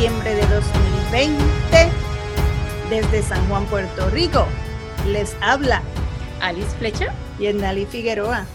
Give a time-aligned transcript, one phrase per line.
[0.00, 1.36] septiembre de 2020
[2.88, 4.46] desde San Juan, Puerto Rico.
[5.06, 5.82] Les habla
[6.40, 8.46] Alice Flecha y Endali Figueroa.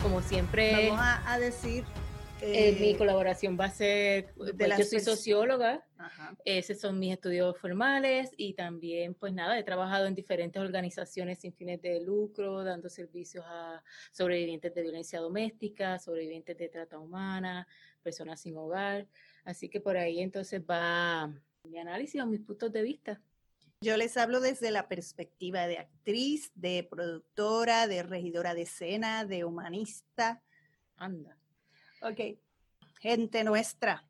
[0.00, 1.84] Como siempre, vamos a, decir.
[2.40, 5.84] Eh, mi colaboración va a ser, pues, yo soy socióloga,
[6.44, 11.52] esos son mis estudios formales y también, pues nada, he trabajado en diferentes organizaciones sin
[11.52, 17.66] fines de lucro, dando servicios a sobrevivientes de violencia doméstica, sobrevivientes de trata humana,
[18.00, 19.08] personas sin hogar.
[19.48, 21.32] Así que por ahí entonces va
[21.64, 23.18] mi análisis o mis puntos de vista.
[23.80, 29.46] Yo les hablo desde la perspectiva de actriz, de productora, de regidora de escena, de
[29.46, 30.42] humanista.
[30.96, 31.38] Anda.
[32.02, 32.38] Ok.
[33.00, 34.06] Gente nuestra.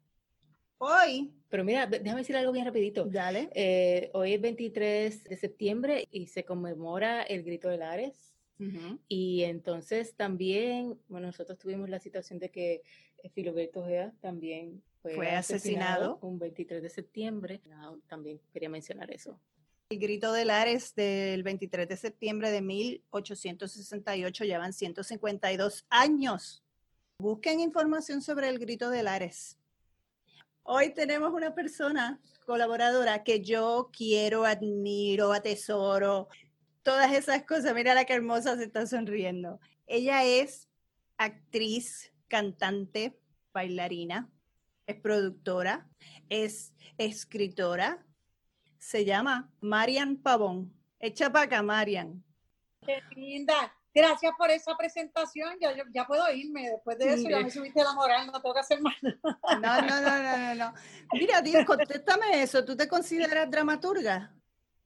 [0.78, 1.32] Hoy.
[1.48, 3.04] Pero mira, déjame decir algo bien rapidito.
[3.04, 3.48] Dale.
[3.54, 8.34] Eh, hoy es 23 de septiembre y se conmemora el Grito de Lares.
[9.06, 12.82] Y entonces también, bueno, nosotros tuvimos la situación de que
[13.32, 16.18] Filoberto Gea también fue, asesinado.
[16.22, 17.60] un 23 de septiembre.
[18.08, 19.38] también quería mencionar eso.
[19.90, 26.62] El grito de Lares del 23 de septiembre de 1868 llevan 152 años.
[27.18, 29.56] Busquen información sobre el grito de Lares.
[30.62, 36.28] Hoy tenemos una persona colaboradora que yo quiero, admiro, atesoro,
[36.82, 37.74] todas esas cosas.
[37.74, 39.58] Mira la que hermosa se está sonriendo.
[39.86, 40.68] Ella es
[41.16, 43.18] actriz, cantante,
[43.54, 44.30] bailarina,
[44.88, 45.86] es productora,
[46.30, 48.04] es escritora.
[48.78, 50.72] Se llama Marian Pavón.
[50.98, 52.24] Echa para acá, Marian.
[52.84, 53.74] Qué linda.
[53.94, 55.58] Gracias por esa presentación.
[55.60, 56.70] Ya, ya puedo irme.
[56.70, 58.94] Después de eso ya me subiste la moral, no tengo que hacer más.
[59.02, 60.74] No, no, no, no, no.
[61.12, 62.64] Mira, Dios, contéstame eso.
[62.64, 64.34] ¿Tú te consideras dramaturga?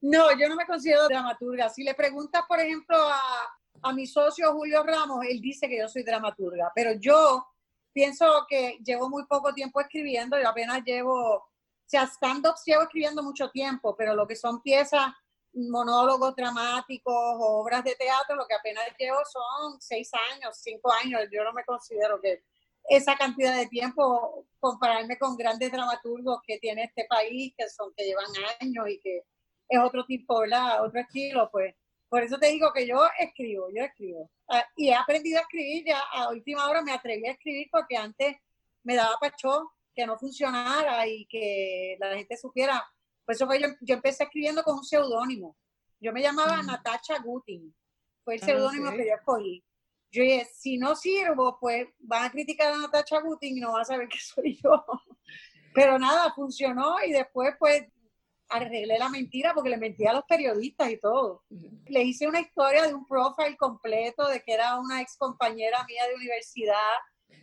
[0.00, 1.68] No, yo no me considero dramaturga.
[1.68, 5.88] Si le preguntas, por ejemplo, a, a mi socio Julio Ramos, él dice que yo
[5.88, 7.51] soy dramaturga, pero yo
[7.92, 11.50] pienso que llevo muy poco tiempo escribiendo, yo apenas llevo, o
[11.86, 15.12] sea, stand-up llevo escribiendo mucho tiempo, pero lo que son piezas,
[15.54, 21.44] monólogos dramáticos, obras de teatro, lo que apenas llevo son seis años, cinco años, yo
[21.44, 22.42] no me considero que
[22.88, 28.04] esa cantidad de tiempo compararme con grandes dramaturgos que tiene este país, que son que
[28.04, 28.26] llevan
[28.60, 29.24] años y que
[29.68, 30.84] es otro tipo, ¿verdad?
[30.84, 31.74] Otro estilo, pues
[32.12, 34.30] por eso te digo que yo escribo, yo escribo.
[34.46, 37.96] Ah, y he aprendido a escribir, ya a última hora me atreví a escribir porque
[37.96, 38.36] antes
[38.82, 42.84] me daba pacho que no funcionara y que la gente supiera.
[43.24, 45.56] Por eso fue yo, yo empecé escribiendo con un seudónimo.
[46.00, 46.66] Yo me llamaba mm.
[46.66, 47.74] Natacha Gutin.
[48.22, 49.64] Fue el ah, seudónimo que yo escogí.
[50.10, 53.80] Yo dije, si no sirvo, pues van a criticar a Natacha Gutin y no van
[53.80, 54.84] a saber que soy yo.
[55.74, 57.84] Pero nada, funcionó y después pues
[58.52, 61.42] arreglé la mentira porque le mentí a los periodistas y todo.
[61.86, 66.06] Le hice una historia de un profile completo de que era una ex compañera mía
[66.06, 66.76] de universidad,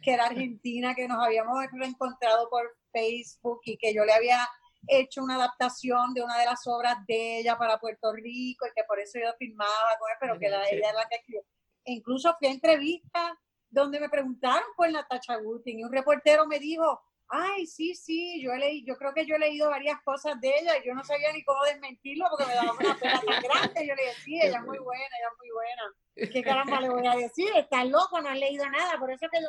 [0.04, 4.48] que era argentina, que nos habíamos reencontrado por Facebook y que yo le había
[4.88, 8.84] hecho una adaptación de una de las obras de ella para Puerto Rico y que
[8.88, 11.42] por eso yo filmaba con él, pero que la, ella es la que escribió.
[11.86, 13.34] E incluso fui a entrevistas
[13.70, 18.52] donde me preguntaron por Natacha Gutin y un reportero me dijo, ay, sí, sí, yo,
[18.54, 21.32] he yo creo que yo he leído varias cosas de ella y yo no sabía
[21.32, 23.88] ni cómo desmentirlo porque me daba una pena tan grande.
[23.88, 26.32] Yo le decía, ella es muy buena, ella es muy buena.
[26.34, 27.50] ¿Qué caramba le voy a decir?
[27.56, 28.98] Estás loco, no has leído nada.
[29.00, 29.40] Por eso que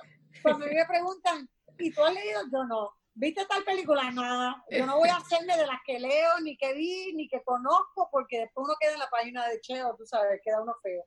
[0.43, 1.49] cuando me preguntan,
[1.79, 2.43] ¿y tú has leído?
[2.53, 2.93] Yo no.
[3.15, 4.11] ¿Viste tal película?
[4.11, 4.65] Nada.
[4.71, 8.09] Yo no voy a hacerme de las que leo, ni que vi, ni que conozco,
[8.11, 11.05] porque después uno queda en la página de Cheo, tú sabes, queda uno feo.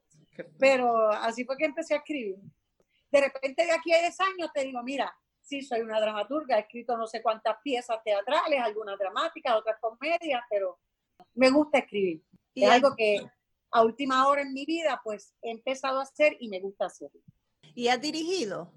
[0.59, 2.35] Pero así fue que empecé a escribir.
[3.09, 6.61] De repente de aquí a 10 años te digo, mira, sí soy una dramaturga, he
[6.61, 10.79] escrito no sé cuántas piezas teatrales, algunas dramáticas, otras comedias, pero
[11.35, 12.23] me gusta escribir.
[12.53, 13.25] Y es algo que
[13.71, 17.11] a última hora en mi vida pues he empezado a hacer y me gusta hacer.
[17.75, 18.71] ¿Y has dirigido?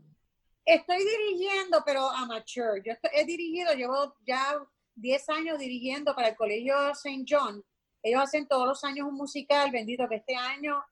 [0.65, 2.83] Estoy dirigiendo, pero amateur.
[2.83, 4.59] Yo he dirigido, llevo ya
[4.97, 7.25] 10 años dirigiendo para el Colegio St.
[7.29, 7.65] John.
[8.03, 10.83] Ellos hacen todos los años un musical, bendito que este año,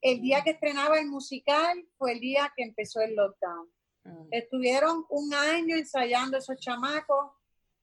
[0.00, 3.68] el día que estrenaba el musical fue el día que empezó el lockdown.
[4.04, 4.28] Mm.
[4.30, 7.32] Estuvieron un año ensayando esos chamacos.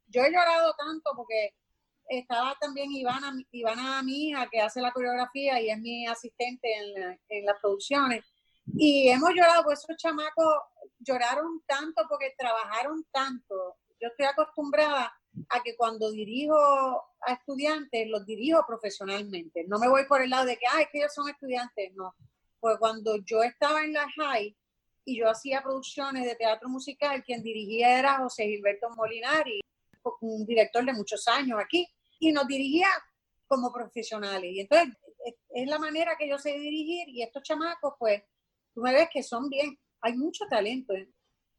[0.08, 1.56] Yo he llorado tanto porque
[2.08, 7.20] estaba también Ivana, Ivana mi hija, que hace la coreografía y es mi asistente en,
[7.30, 8.26] en las producciones.
[8.76, 10.56] Y hemos llorado, pues esos chamacos
[11.00, 13.78] lloraron tanto porque trabajaron tanto.
[14.00, 15.14] Yo estoy acostumbrada
[15.50, 16.56] a que cuando dirijo
[17.22, 19.66] a estudiantes, los dirijo profesionalmente.
[19.68, 21.94] No me voy por el lado de que, ay, que ellos son estudiantes.
[21.96, 22.16] No.
[22.60, 24.56] Pues cuando yo estaba en la high,
[25.06, 29.60] y yo hacía producciones de teatro musical, quien dirigía era José Gilberto Molinari,
[30.22, 31.88] un director de muchos años aquí,
[32.20, 32.88] y nos dirigía
[33.48, 34.52] como profesionales.
[34.54, 34.96] Y entonces
[35.50, 38.24] es la manera que yo sé dirigir y estos chamacos, pues,
[38.74, 40.94] tú me ves que son bien, hay mucho talento.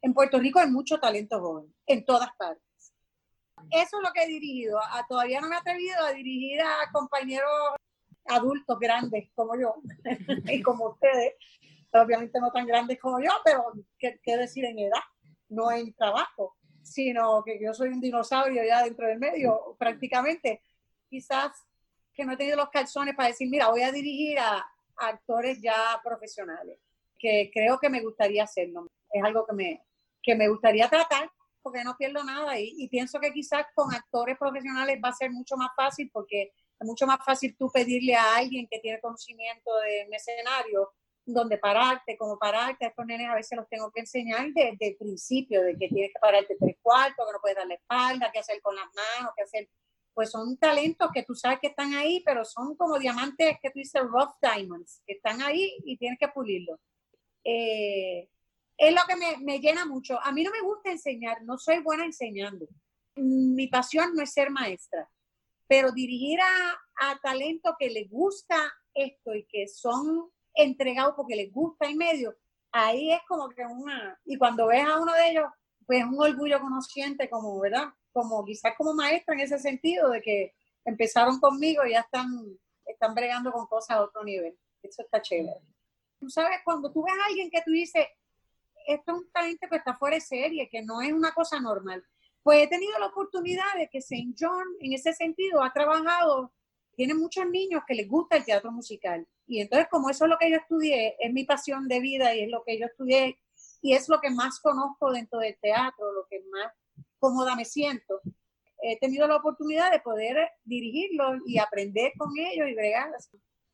[0.01, 2.63] En Puerto Rico hay mucho talento joven, en todas partes.
[3.71, 4.81] Eso es lo que he dirigido.
[5.09, 7.51] todavía no me he atrevido a dirigir a compañeros
[8.27, 9.75] adultos grandes como yo
[10.47, 11.35] y como ustedes.
[11.93, 15.01] Obviamente no tan grandes como yo, pero qué, decir en edad,
[15.49, 20.63] no en trabajo, sino que yo soy un dinosaurio ya dentro del medio prácticamente.
[21.09, 21.53] Quizás
[22.15, 26.01] que no he tenido los calzones para decir, mira, voy a dirigir a, actores ya
[26.05, 26.79] profesionales,
[27.19, 28.91] que creo que me gustaría hacerlo.
[29.11, 29.85] Es algo que me,
[30.23, 31.31] que me gustaría tratar
[31.61, 35.31] porque no pierdo nada y, y, pienso que quizás con actores profesionales va a ser
[35.31, 39.71] mucho más fácil porque es mucho más fácil tú pedirle a alguien que tiene conocimiento
[39.79, 40.91] de escenario
[41.25, 44.97] donde pararte, como pararte, a estos nenes a veces los tengo que enseñar desde el
[44.97, 48.41] principio, de que tienes que pararte tres cuartos, que no puedes dar la espalda, qué
[48.41, 49.69] hacer con las manos, qué hacer
[50.15, 53.79] pues son talentos que tú sabes que están ahí, pero son como diamantes que tú
[53.79, 56.79] dices rough diamonds, que están ahí y tienes que pulirlos.
[57.45, 58.29] Eh,
[58.77, 60.19] es lo que me, me, llena mucho.
[60.23, 62.67] A mí no me gusta enseñar, no soy buena enseñando.
[63.17, 65.09] Mi pasión no es ser maestra,
[65.67, 71.53] pero dirigir a, a talento que les gusta esto y que son entregados porque les
[71.53, 72.37] gusta en medio,
[72.71, 74.19] ahí es como que una...
[74.25, 75.47] Y cuando ves a uno de ellos,
[75.87, 77.93] pues un orgullo conociente como, ¿verdad?
[78.13, 80.55] como quizás como maestra en ese sentido de que
[80.85, 82.29] empezaron conmigo y ya están,
[82.85, 84.57] están bregando con cosas a otro nivel.
[84.83, 85.61] Eso está chévere.
[86.19, 88.07] Tú sabes, cuando tú ves a alguien que tú dices,
[88.87, 92.05] esto es un talento que está fuera de serie, que no es una cosa normal,
[92.43, 94.35] pues he tenido la oportunidad de que St.
[94.39, 96.53] John en ese sentido ha trabajado,
[96.95, 99.27] tiene muchos niños que les gusta el teatro musical.
[99.47, 102.45] Y entonces como eso es lo que yo estudié, es mi pasión de vida y
[102.45, 103.39] es lo que yo estudié
[103.81, 106.73] y es lo que más conozco dentro del teatro, lo que más
[107.19, 108.21] cómoda me siento.
[108.81, 113.11] He tenido la oportunidad de poder dirigirlos y aprender con ellos y bregar.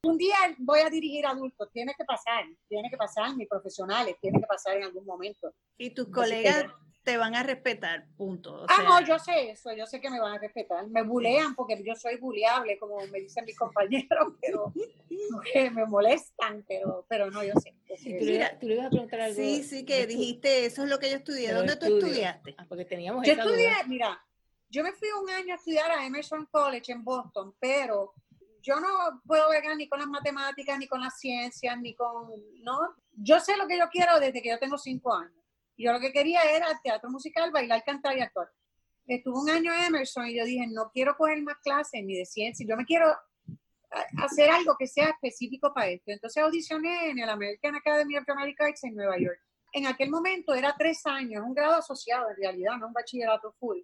[0.04, 4.40] Un día voy a dirigir adultos, tiene que pasar, tiene que pasar, mis profesionales, tiene
[4.40, 5.52] que pasar en algún momento.
[5.76, 6.66] Y tus colegas
[7.02, 8.64] te van a respetar, punto.
[8.68, 10.86] ah, no, yo sé eso, yo sé que me van a respetar.
[10.88, 14.72] Me bulean porque yo soy buleable, como me dicen mis compañeros, pero
[15.72, 17.74] me molestan, pero, pero no, yo sé.
[17.88, 19.34] ¿Tú, le, ibas a preguntar algo.
[19.34, 21.52] Sí, sí, que dijiste, eso es lo que yo estudié.
[21.52, 22.54] ¿Dónde tú estudiaste?
[22.56, 24.22] Ah, porque teníamos Yo estudié, mira,
[24.68, 28.12] yo me fui un año a estudiar a Emerson College en Boston, pero
[28.68, 32.30] yo no puedo ver ni con las matemáticas, ni con las ciencias, ni con,
[32.62, 32.78] ¿no?
[33.12, 35.42] Yo sé lo que yo quiero desde que yo tengo cinco años.
[35.78, 38.50] Yo lo que quería era teatro musical, bailar, cantar y actuar.
[39.06, 42.26] Estuve un año en Emerson y yo dije, no quiero coger más clases ni de
[42.26, 43.06] ciencia, yo me quiero
[44.18, 46.10] hacer algo que sea específico para esto.
[46.10, 49.40] Entonces audicioné en el American Academy of Dramatic Arts en Nueva York.
[49.72, 53.78] En aquel momento era tres años, un grado asociado en realidad, no un bachillerato full.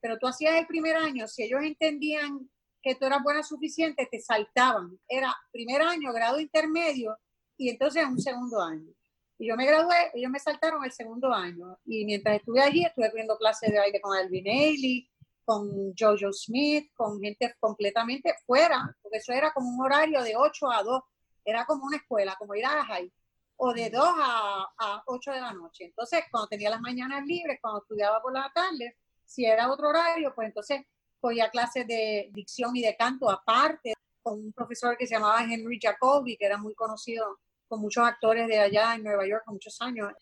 [0.00, 2.50] Pero tú hacías el primer año, si ellos entendían
[2.82, 4.98] que tú eras buena suficiente, te saltaban.
[5.08, 7.18] Era primer año, grado intermedio
[7.56, 8.92] y entonces un segundo año.
[9.38, 11.78] Y yo me gradué, ellos me saltaron el segundo año.
[11.84, 15.08] Y mientras estuve allí, estuve viendo clases de baile con Alvin Ailey,
[15.44, 20.70] con Jojo Smith, con gente completamente fuera, porque eso era como un horario de 8
[20.70, 21.02] a 2,
[21.44, 23.12] era como una escuela, como ir a la high,
[23.56, 25.84] o de 2 a, a 8 de la noche.
[25.86, 30.32] Entonces, cuando tenía las mañanas libres, cuando estudiaba por la tarde, si era otro horario,
[30.34, 30.82] pues entonces
[31.22, 35.78] cogía clases de dicción y de canto aparte, con un profesor que se llamaba Henry
[35.80, 37.38] Jacobi, que era muy conocido
[37.68, 40.12] con muchos actores de allá en Nueva York, con muchos años.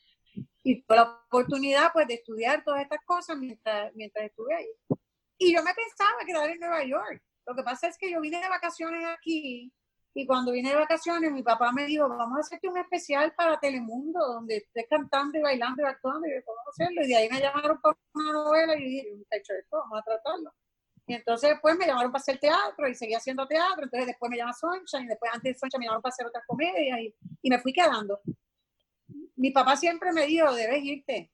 [0.63, 4.69] Y tuve la oportunidad pues de estudiar todas estas cosas mientras, estuve ahí.
[5.39, 7.23] Y yo me pensaba quedar en Nueva York.
[7.47, 9.73] Lo que pasa es que yo vine de vacaciones aquí
[10.13, 13.59] y cuando vine de vacaciones mi papá me dijo, vamos a hacerte un especial para
[13.59, 17.03] Telemundo donde estés cantando y bailando y actuando y a hacerlo.
[17.03, 20.53] Y de ahí me llamaron para una novela y dije, hecho esto, vamos a tratarlo.
[21.11, 23.83] Y entonces después me llamaron para hacer teatro y seguí haciendo teatro.
[23.83, 27.01] Entonces después me llama Soncha y después antes de me llamaron para hacer otras comedias
[27.01, 27.13] y,
[27.43, 28.21] y me fui quedando.
[29.35, 31.33] Mi papá siempre me dijo, debes irte.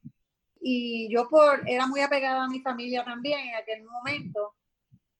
[0.62, 4.54] Y yo por, era muy apegada a mi familia también en aquel momento.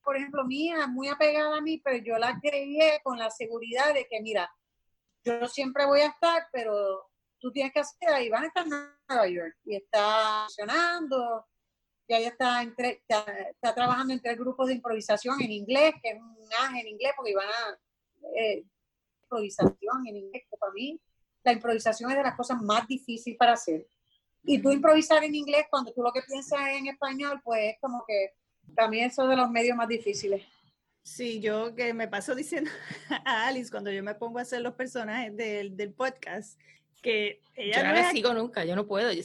[0.03, 4.07] Por ejemplo, mía, muy apegada a mí, pero yo la creí con la seguridad de
[4.09, 4.51] que, mira,
[5.23, 8.71] yo siempre voy a estar, pero tú tienes que hacer, ahí van a estar en
[9.07, 11.45] Nueva York y está funcionando
[12.07, 16.15] ya ella está, entre, está, trabajando en tres grupos de improvisación en inglés, que es
[16.15, 17.79] un aje en inglés, porque iban a
[18.35, 18.63] eh,
[19.23, 20.99] improvisación en inglés, que para mí
[21.43, 23.87] la improvisación es de las cosas más difíciles para hacer.
[24.43, 28.05] Y tú improvisar en inglés cuando tú lo que piensas en español, pues es como
[28.07, 28.33] que
[28.75, 30.43] también eso es de los medios más difíciles.
[31.03, 32.69] Sí, yo que me paso diciendo
[33.25, 36.59] a Alice cuando yo me pongo a hacer los personajes del, del podcast,
[37.01, 39.11] que ella yo no, la sigo nunca, yo no puedo.
[39.11, 39.23] Yo,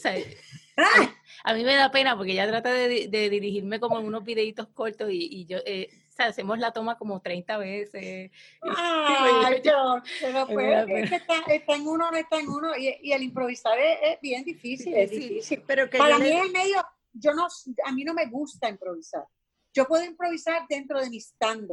[1.45, 5.09] a mí me da pena porque ella trata de, dirigirme como en unos videitos cortos
[5.11, 8.31] y, yo, eh, o sea, hacemos la toma como 30 veces.
[8.63, 12.95] Ay, yo, pero pues, es que está, está, en uno, no está en uno, y,
[13.03, 15.63] y el improvisar es, bien difícil, es difícil.
[15.67, 17.47] Pero que Para mí es el medio, yo no,
[17.85, 19.25] a mí no me gusta improvisar.
[19.73, 21.71] Yo puedo improvisar dentro de mi stand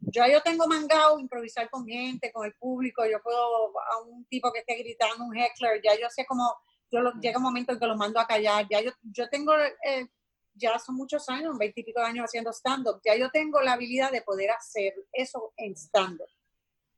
[0.00, 4.52] Yo, yo tengo mangado improvisar con gente, con el público, yo puedo a un tipo
[4.52, 6.54] que esté gritando, un heckler, ya yo sé cómo,
[6.90, 10.06] yo llega un momento en que lo mando a callar, ya yo, yo tengo, eh,
[10.54, 14.50] ya son muchos años, veintipico años haciendo stand-up, ya yo tengo la habilidad de poder
[14.50, 16.28] hacer eso en stand-up.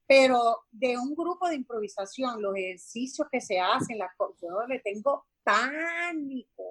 [0.07, 4.81] Pero de un grupo de improvisación, los ejercicios que se hacen, las cosas, yo le
[4.81, 6.65] tengo pánico.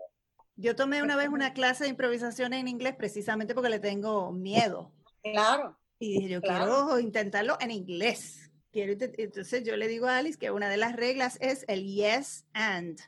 [0.56, 4.92] Yo tomé una vez una clase de improvisación en inglés precisamente porque le tengo miedo.
[5.22, 5.78] Claro.
[6.00, 8.47] Y dije, yo quiero intentarlo en inglés.
[8.78, 12.46] Quiero, entonces yo le digo a Alice que una de las reglas es el yes
[12.54, 13.02] and.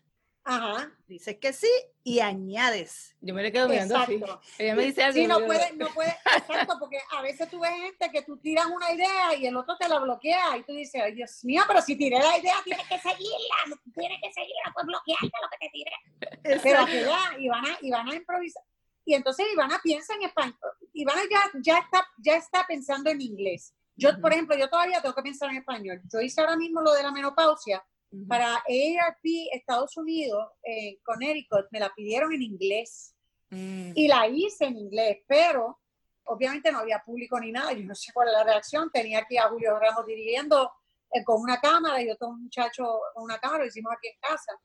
[0.43, 0.91] Ajá.
[1.05, 1.69] Dices que sí
[2.03, 3.15] y añades.
[3.21, 4.19] Yo me le quedo viendo así.
[4.57, 5.13] Ella me dice algo.
[5.13, 8.65] Sí, no puede, no puede, exacto, porque a veces tú ves gente que tú tiras
[8.65, 11.83] una idea y el otro te la bloquea y tú dices, ay Dios mío, pero
[11.83, 15.69] si tiré la idea tienes que seguirla, tienes que seguirla, pues bloquearte lo que te
[15.69, 16.59] tiré.
[16.63, 18.63] Pero que ya, y van, a, y van a improvisar.
[19.05, 20.55] Y entonces Ivana piensa en español.
[20.93, 23.75] Ivana ya, ya, está, ya está pensando en inglés.
[23.99, 26.01] Yo, por ejemplo, yo todavía tengo que pensar en español.
[26.11, 27.83] Yo hice ahora mismo lo de la menopausia
[28.27, 33.15] para ARP Estados Unidos, en Connecticut, me la pidieron en inglés.
[33.49, 33.91] Mm.
[33.95, 35.79] Y la hice en inglés, pero
[36.25, 37.73] obviamente no había público ni nada.
[37.73, 38.89] Yo no sé cuál es la reacción.
[38.91, 40.71] Tenía aquí a Julio Ramos dirigiendo
[41.11, 43.63] eh, con una cámara y otro muchacho con una cámara.
[43.63, 44.59] Lo hicimos aquí en casa,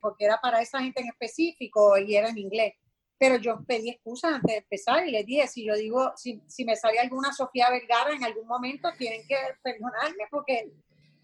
[0.00, 2.74] porque era para esa gente en específico y era en inglés.
[3.22, 6.64] Pero yo pedí excusas antes de empezar y les dije, si yo digo, si, si
[6.64, 10.72] me sale alguna Sofía Vergara en algún momento, tienen que perdonarme porque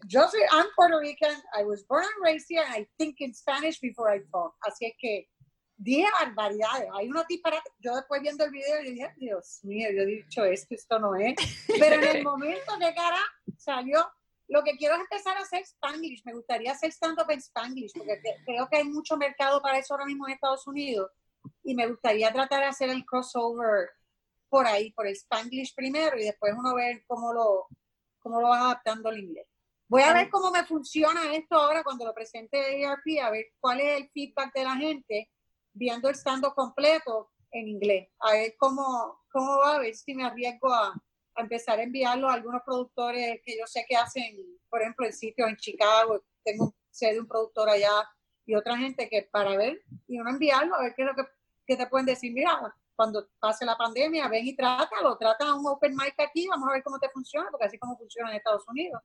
[0.07, 3.33] yo soy, I'm Puerto Rican, I was born and raised here, and I think in
[3.33, 4.55] Spanish before I talk.
[4.61, 5.27] Así es que
[5.75, 6.87] dije barbaridades.
[6.93, 7.73] Hay unos disparates.
[7.79, 11.17] Yo después viendo el video, yo dije, Dios mío, yo he dicho esto, esto no
[11.17, 11.35] es.
[11.67, 13.19] Pero en el momento de cara
[13.57, 14.09] salió,
[14.47, 16.21] lo que quiero es empezar a hacer Spanglish.
[16.23, 20.05] Me gustaría hacer stand-up en Spanglish, porque creo que hay mucho mercado para eso ahora
[20.05, 21.11] mismo en Estados Unidos.
[21.63, 23.89] Y me gustaría tratar de hacer el crossover
[24.49, 27.67] por ahí, por el Spanglish primero, y después uno ver cómo lo,
[28.19, 29.47] cómo lo va adaptando al inglés.
[29.87, 33.79] Voy a ver cómo me funciona esto ahora cuando lo presente ERP, a ver cuál
[33.79, 35.31] es el feedback de la gente
[35.73, 38.09] viendo el stand completo en inglés.
[38.19, 40.93] A ver cómo, cómo va, a ver si me arriesgo a,
[41.37, 45.47] empezar a enviarlo a algunos productores que yo sé que hacen, por ejemplo, en sitios
[45.49, 47.91] en Chicago, tengo sede de un productor allá
[48.49, 51.21] y otra gente que para ver y uno enviarlo a ver qué es lo que,
[51.67, 52.33] que te pueden decir.
[52.33, 52.59] Mira,
[52.95, 56.83] cuando pase la pandemia, ven y trátalo, trata un open mic aquí, vamos a ver
[56.83, 59.03] cómo te funciona, porque así como funciona en Estados Unidos.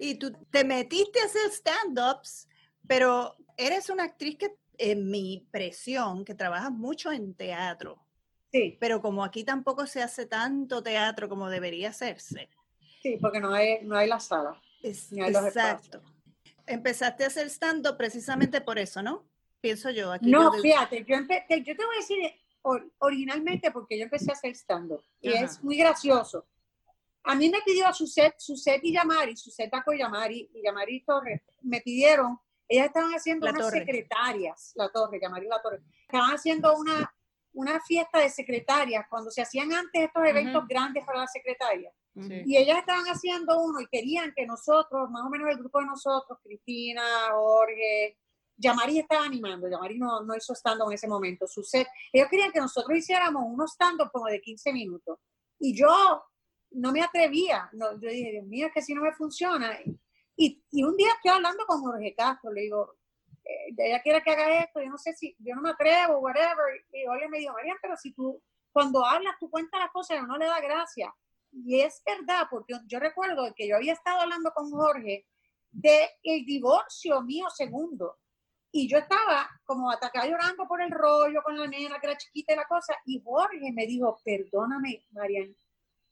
[0.00, 2.48] Y tú te metiste a hacer stand-ups,
[2.88, 8.04] pero eres una actriz que, en mi presión, que trabaja mucho en teatro.
[8.50, 8.76] Sí.
[8.80, 12.48] Pero como aquí tampoco se hace tanto teatro como debería hacerse.
[13.02, 14.60] Sí, porque no hay, no hay la sala.
[14.82, 16.02] exacto.
[16.68, 19.24] Empezaste a hacer stand-up precisamente por eso, ¿no?
[19.60, 20.12] Pienso yo.
[20.12, 22.18] Aquí no, fíjate, yo, yo te voy a decir
[22.98, 25.02] originalmente porque yo empecé a hacer stand-up.
[25.20, 26.46] Y es muy gracioso
[27.28, 31.42] a mí me pidió Suset, Suset y Yamari, Suset Taco y Yamari, y Yamari Torres,
[31.60, 37.14] me pidieron, ellas estaban haciendo unas secretarias, la Torre, Yamari La Torre, estaban haciendo una,
[37.52, 41.92] una fiesta de secretarias, cuando se hacían antes estos eventos grandes para las secretarias.
[42.44, 45.86] Y ellas estaban haciendo uno y querían que nosotros, más o menos el grupo de
[45.86, 48.18] nosotros, Cristina, Jorge,
[48.56, 52.98] Yamari estaba animando, Yamari no, hizo stand en ese momento, Suset, ellos querían que nosotros
[52.98, 55.18] hiciéramos unos stand como de 15 minutos.
[55.60, 56.24] Y yo
[56.72, 57.70] no me atrevía.
[57.72, 59.78] Yo dije, Dios mío, es que si no me funciona.
[60.36, 62.94] Y, y, un día estoy hablando con Jorge Castro, le digo,
[63.44, 66.84] eh, ella quiere que haga esto, yo no sé si, yo no me atrevo, whatever.
[66.92, 68.40] Y Jorge me dijo, María, pero si tú,
[68.72, 71.12] cuando hablas, tú cuentas las cosas no le da gracia.
[71.52, 75.26] Y es verdad, porque yo recuerdo que yo había estado hablando con Jorge
[75.70, 78.18] de el divorcio mío segundo.
[78.70, 82.52] Y yo estaba como atacada llorando por el rollo con la nena que era chiquita
[82.52, 82.94] y la cosa.
[83.06, 85.56] Y Jorge me dijo, perdóname, Marian,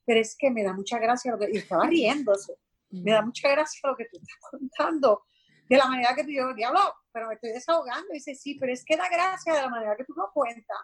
[0.06, 2.54] pero es que me da mucha gracia lo que, y estaba riéndose,
[2.90, 5.24] me da mucha gracia lo que tú estás contando,
[5.68, 6.80] de la manera que tú, yo, diablo,
[7.12, 9.96] pero me estoy desahogando, y dice, sí, pero es que da gracia de la manera
[9.96, 10.78] que tú lo cuentas.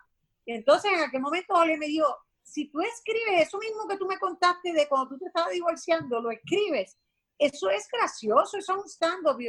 [0.45, 2.05] Y entonces en aquel momento Ole me dijo,
[2.43, 6.21] si tú escribes eso mismo que tú me contaste de cuando tú te estabas divorciando,
[6.21, 6.99] lo escribes,
[7.39, 9.41] eso es gracioso, eso es un stand-up.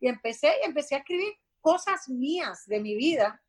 [0.00, 3.40] Y empecé, y empecé a escribir cosas mías de mi vida.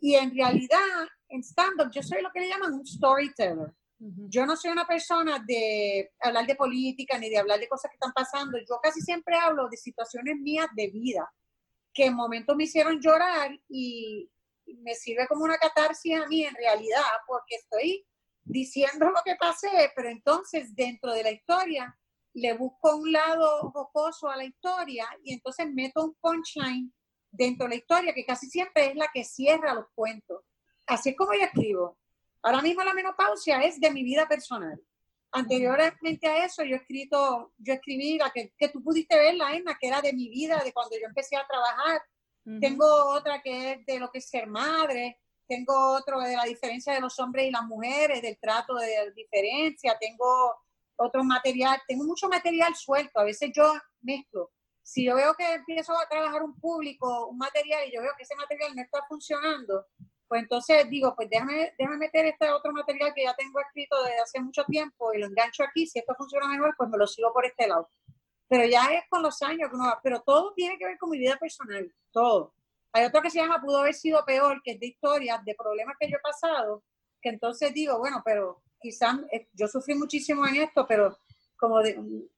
[0.00, 3.72] Y en realidad, en stand-up, yo soy lo que le llaman un storyteller.
[3.98, 7.96] Yo no soy una persona de hablar de política ni de hablar de cosas que
[7.96, 8.58] están pasando.
[8.58, 11.32] Yo casi siempre hablo de situaciones mías de vida
[11.94, 14.30] que en momentos me hicieron llorar y
[14.66, 18.06] me sirve como una catarsis a mí en realidad porque estoy
[18.44, 21.98] diciendo lo que pasé, pero entonces dentro de la historia
[22.34, 26.92] le busco un lado jocoso a la historia y entonces meto un punchline
[27.30, 30.42] dentro de la historia, que casi siempre es la que cierra los cuentos.
[30.86, 31.98] Así es como yo escribo.
[32.42, 34.80] Ahora mismo la menopausia es de mi vida personal.
[35.32, 39.76] Anteriormente a eso, yo escrito, yo escribí la que, que tú pudiste ver, la Emma,
[39.78, 42.00] que era de mi vida, de cuando yo empecé a trabajar.
[42.60, 45.18] Tengo otra que es de lo que es ser madre.
[45.48, 49.96] Tengo otro de la diferencia de los hombres y las mujeres, del trato de diferencia.
[49.98, 50.54] Tengo
[50.96, 53.18] otro material, tengo mucho material suelto.
[53.18, 54.52] A veces yo mezclo.
[54.82, 58.22] Si yo veo que empiezo a trabajar un público, un material, y yo veo que
[58.22, 59.86] ese material no está funcionando,
[60.28, 64.20] pues entonces digo, pues déjame, déjame meter este otro material que ya tengo escrito desde
[64.20, 65.86] hace mucho tiempo y lo engancho aquí.
[65.86, 67.90] Si esto funciona mejor, pues me lo sigo por este lado.
[68.48, 70.00] Pero ya es con los años que uno va.
[70.02, 72.54] Pero todo tiene que ver con mi vida personal, todo.
[72.92, 75.96] Hay otro que se llama Pudo haber sido peor, que es de historias, de problemas
[76.00, 76.82] que yo he pasado,
[77.20, 81.18] que entonces digo, bueno, pero quizás eh, yo sufrí muchísimo en esto, pero
[81.56, 81.80] como,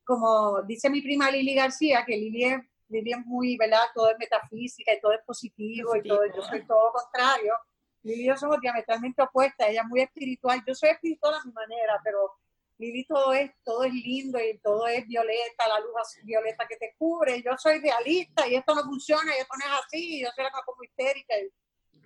[0.05, 3.83] como dice mi prima Lili García, que Lili es, Lili es muy, ¿verdad?
[3.95, 7.55] Todo es metafísica y todo es positivo, y todo, yo soy todo contrario.
[8.03, 11.53] Lili y yo somos diametralmente opuestas, ella es muy espiritual, yo soy espiritual a mi
[11.53, 12.33] manera, pero
[12.79, 15.93] Lili todo es, todo es lindo y todo es violeta, la luz
[16.23, 19.85] violeta que te cubre, yo soy realista y esto no funciona y esto no es
[19.85, 21.35] así, yo soy la como histérica.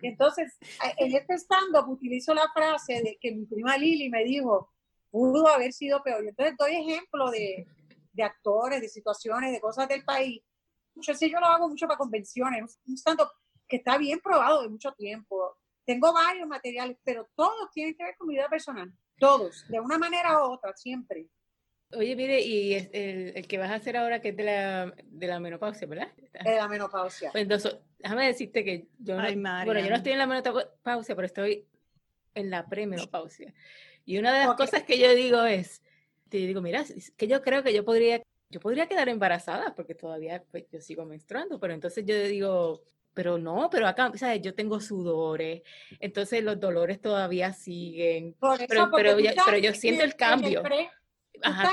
[0.01, 0.59] Y entonces,
[0.97, 4.73] en este stand-up utilizo la frase de que mi prima Lili me dijo,
[5.11, 6.25] pudo haber sido peor.
[6.25, 7.67] Y entonces doy ejemplo de,
[8.13, 10.43] de actores, de situaciones, de cosas del país.
[10.95, 13.29] Yo sé, yo lo hago mucho para convenciones, un stand-up
[13.69, 15.57] que está bien probado de mucho tiempo.
[15.85, 18.93] Tengo varios materiales, pero todos tienen que ver con mi vida personal.
[19.19, 21.29] Todos, de una manera u otra, siempre.
[21.95, 25.39] Oye, mire, y el, que vas a hacer ahora que es de la, de la
[25.41, 26.09] menopausia, ¿verdad?
[26.43, 27.31] De la menopausia.
[27.31, 31.27] Pues entonces, déjame decirte que yo no, bueno, yo no estoy en la menopausia, pero
[31.27, 31.67] estoy
[32.35, 33.53] en la premenopausia.
[34.05, 35.83] Y una de las cosas que yo digo es,
[36.29, 36.85] te digo, mira,
[37.17, 41.05] que yo creo que yo podría, yo podría quedar embarazada porque todavía pues, yo sigo
[41.05, 42.83] menstruando, pero entonces yo digo,
[43.15, 44.41] pero no, pero acá, ¿sabes?
[44.43, 45.63] Yo tengo sudores,
[46.01, 48.35] entonces los dolores todavía siguen,
[48.69, 50.63] pero, pero, pero, yo siento el cambio.
[51.43, 51.71] Ajá,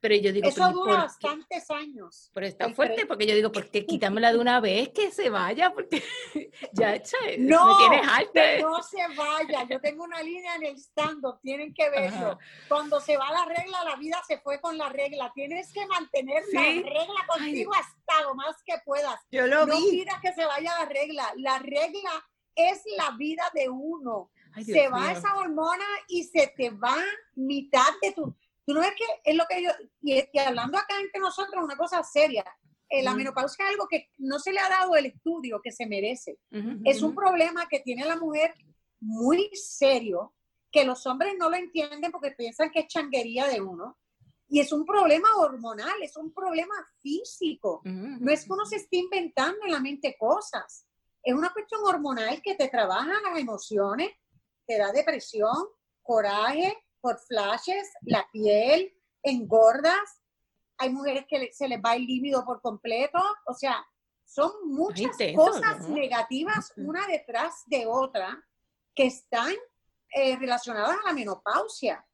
[0.00, 2.30] pero, yo digo, eso dura bastantes años.
[2.34, 5.72] Pero está fuerte porque yo digo, ¿por qué quítamela de una vez que se vaya?
[5.72, 6.02] Porque
[6.72, 7.00] ya,
[7.38, 7.98] no, me
[8.32, 9.66] tienes no se vaya.
[9.68, 12.38] Yo tengo una línea en el stand-up, tienen que verlo.
[12.68, 15.32] Cuando se va la regla, la vida se fue con la regla.
[15.34, 19.20] Tienes que mantener la regla contigo hasta lo más que puedas.
[19.30, 20.04] Yo lo no vi.
[20.22, 21.32] que se vaya la regla.
[21.36, 22.10] La regla
[22.54, 24.30] es la vida de uno.
[24.64, 26.96] se va esa hormona y se te va
[27.34, 28.34] mitad de tu
[28.66, 29.70] Tú no ves que es lo que yo,
[30.02, 32.44] y, hablando acá entre nosotros, una cosa seria,
[32.88, 35.86] eh, la menopausia es algo que no se le ha dado el estudio que se
[35.86, 36.38] merece.
[36.84, 38.54] es un problema que tiene la mujer
[39.00, 40.34] muy serio,
[40.70, 43.98] que los hombres no lo entienden porque piensan que es changuería de uno.
[44.48, 47.80] Y es un problema hormonal, es un problema físico.
[47.84, 50.86] No es que uno se esté inventando en la mente cosas.
[51.22, 54.10] Es una cuestión hormonal que te trabaja las emociones,
[54.64, 55.66] te da depresión,
[56.02, 60.22] coraje, por flashes, la piel, engordas,
[60.78, 63.84] hay mujeres que se les va el líbido por completo, o sea,
[64.24, 68.44] son muchas cosas negativas una detrás de otra
[68.94, 69.54] que están
[70.10, 72.04] eh, relacionadas a la menopausia.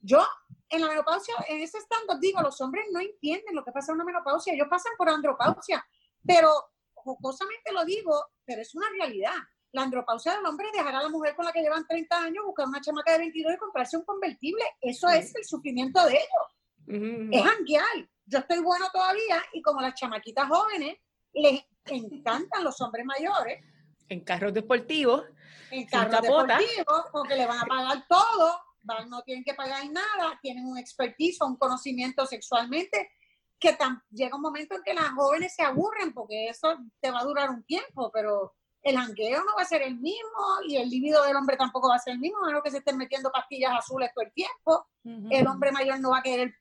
[0.00, 0.20] Yo
[0.68, 3.96] en la menopausia, en ese stand digo, los hombres no entienden lo que pasa en
[3.96, 5.86] una menopausia, ellos pasan por andropausia,
[6.26, 6.50] pero
[6.94, 9.34] jocosamente lo digo, pero es una realidad
[9.72, 12.66] la andropausia del hombre dejará a la mujer con la que llevan 30 años buscar
[12.66, 14.62] una chamaca de 22 y comprarse un convertible.
[14.80, 17.30] Eso es el sufrimiento de ellos.
[17.32, 18.10] Es anguial.
[18.26, 20.98] Yo estoy bueno todavía y como las chamaquitas jóvenes
[21.32, 23.64] les encantan los hombres mayores.
[24.08, 25.24] En carros deportivos.
[25.70, 30.38] En carros deportivos, porque le van a pagar todo, van, no tienen que pagar nada,
[30.42, 33.10] tienen un expertise un conocimiento sexualmente
[33.58, 33.76] que
[34.10, 37.48] llega un momento en que las jóvenes se aburren porque eso te va a durar
[37.48, 41.36] un tiempo, pero el jangueo no va a ser el mismo y el líbido del
[41.36, 44.10] hombre tampoco va a ser el mismo, a menos que se estén metiendo pastillas azules
[44.14, 44.86] todo el tiempo.
[45.30, 46.52] El hombre mayor no va a querer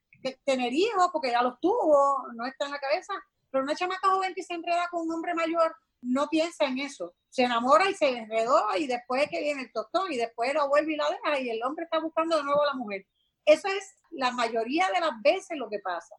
[0.46, 3.14] tener hijos porque ya los tuvo, no está en la cabeza.
[3.50, 7.14] Pero una chamaca joven que se enreda con un hombre mayor no piensa en eso.
[7.30, 10.94] Se enamora y se enredó y después que viene el tostón y después lo vuelve
[10.94, 13.06] y la deja y el hombre está buscando de nuevo a la mujer.
[13.46, 16.16] Eso es la mayoría de las veces lo que pasa.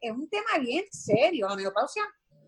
[0.00, 1.48] Es un tema bien serio.
[1.48, 2.02] La menopausia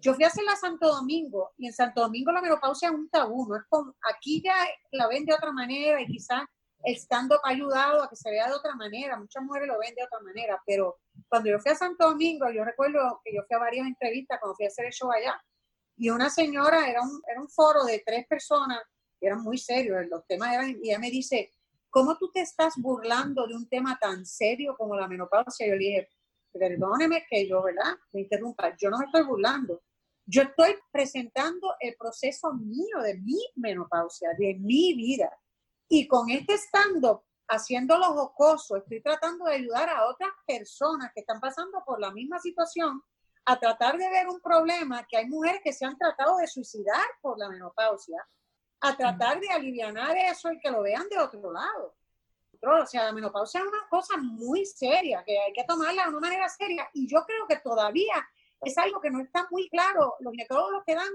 [0.04, 3.08] yo fui a hacerla a Santo Domingo y en Santo Domingo la menopausia es un
[3.08, 3.56] tabú, ¿no?
[3.56, 4.54] Es como, aquí ya
[4.90, 6.42] la ven de otra manera y quizás
[6.82, 6.98] el
[7.42, 10.62] ayudado a que se vea de otra manera, muchas mujeres lo ven de otra manera,
[10.66, 14.38] pero cuando yo fui a Santo Domingo, yo recuerdo que yo fui a varias entrevistas
[14.38, 15.42] cuando fui a hacer el show allá,
[15.96, 18.82] y una señora, era un, era un foro de tres personas,
[19.18, 21.50] eran muy serios, los temas eran, y ella me dice,
[21.88, 25.66] ¿cómo tú te estás burlando de un tema tan serio como la menopausia?
[25.66, 26.08] Yo le dije,
[26.52, 27.94] perdóneme que yo, ¿verdad?
[28.12, 29.80] Me interrumpa, yo no me estoy burlando
[30.26, 35.30] Yo estoy presentando el proceso mío de mi menopausia, de mi vida.
[35.88, 41.40] Y con este stand-up, haciéndolo jocoso, estoy tratando de ayudar a otras personas que están
[41.40, 43.02] pasando por la misma situación
[43.44, 47.06] a tratar de ver un problema que hay mujeres que se han tratado de suicidar
[47.20, 48.26] por la menopausia,
[48.80, 51.94] a tratar de aliviar eso y que lo vean de otro lado.
[52.62, 56.20] O sea, la menopausia es una cosa muy seria, que hay que tomarla de una
[56.20, 56.88] manera seria.
[56.94, 58.14] Y yo creo que todavía
[58.62, 60.14] es algo que no está muy claro.
[60.20, 61.12] Los ginecólogos que dan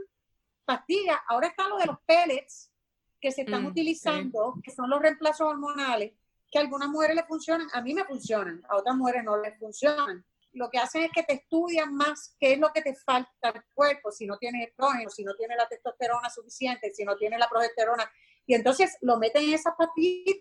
[0.65, 2.71] pastillas, ahora está lo de los pellets
[3.19, 6.13] que se están mm, utilizando, que son los reemplazos hormonales,
[6.51, 9.57] que a algunas mujeres le funcionan, a mí me funcionan, a otras mujeres no les
[9.59, 10.25] funcionan.
[10.53, 13.63] Lo que hacen es que te estudian más qué es lo que te falta al
[13.73, 17.49] cuerpo, si no tienes estrógeno, si no tienes la testosterona suficiente, si no tienes la
[17.49, 18.09] progesterona.
[18.45, 20.37] Y entonces lo meten en esas pastillas.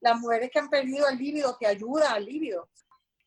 [0.00, 2.68] Las mujeres que han perdido el líbido te ayuda al líbido.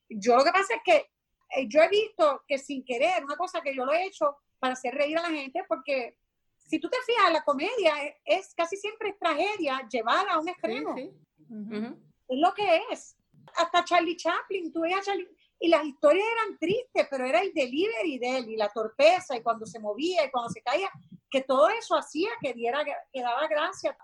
[0.08, 1.13] Yo lo que pasa es que
[1.54, 4.74] eh, yo he visto que sin querer, una cosa que yo lo he hecho para
[4.74, 6.16] hacer reír a la gente, porque
[6.56, 10.96] si tú te fijas, la comedia es, casi siempre tragedia llevada a un extremo.
[10.96, 13.16] Es lo que es.
[13.56, 15.28] Hasta Charlie Chaplin, tú veías Charlie,
[15.60, 19.42] y las historias eran tristes, pero era el delivery de él y la torpeza y
[19.42, 20.90] cuando se movía y cuando se caía,
[21.30, 23.96] que todo eso hacía que diera, que daba gracia.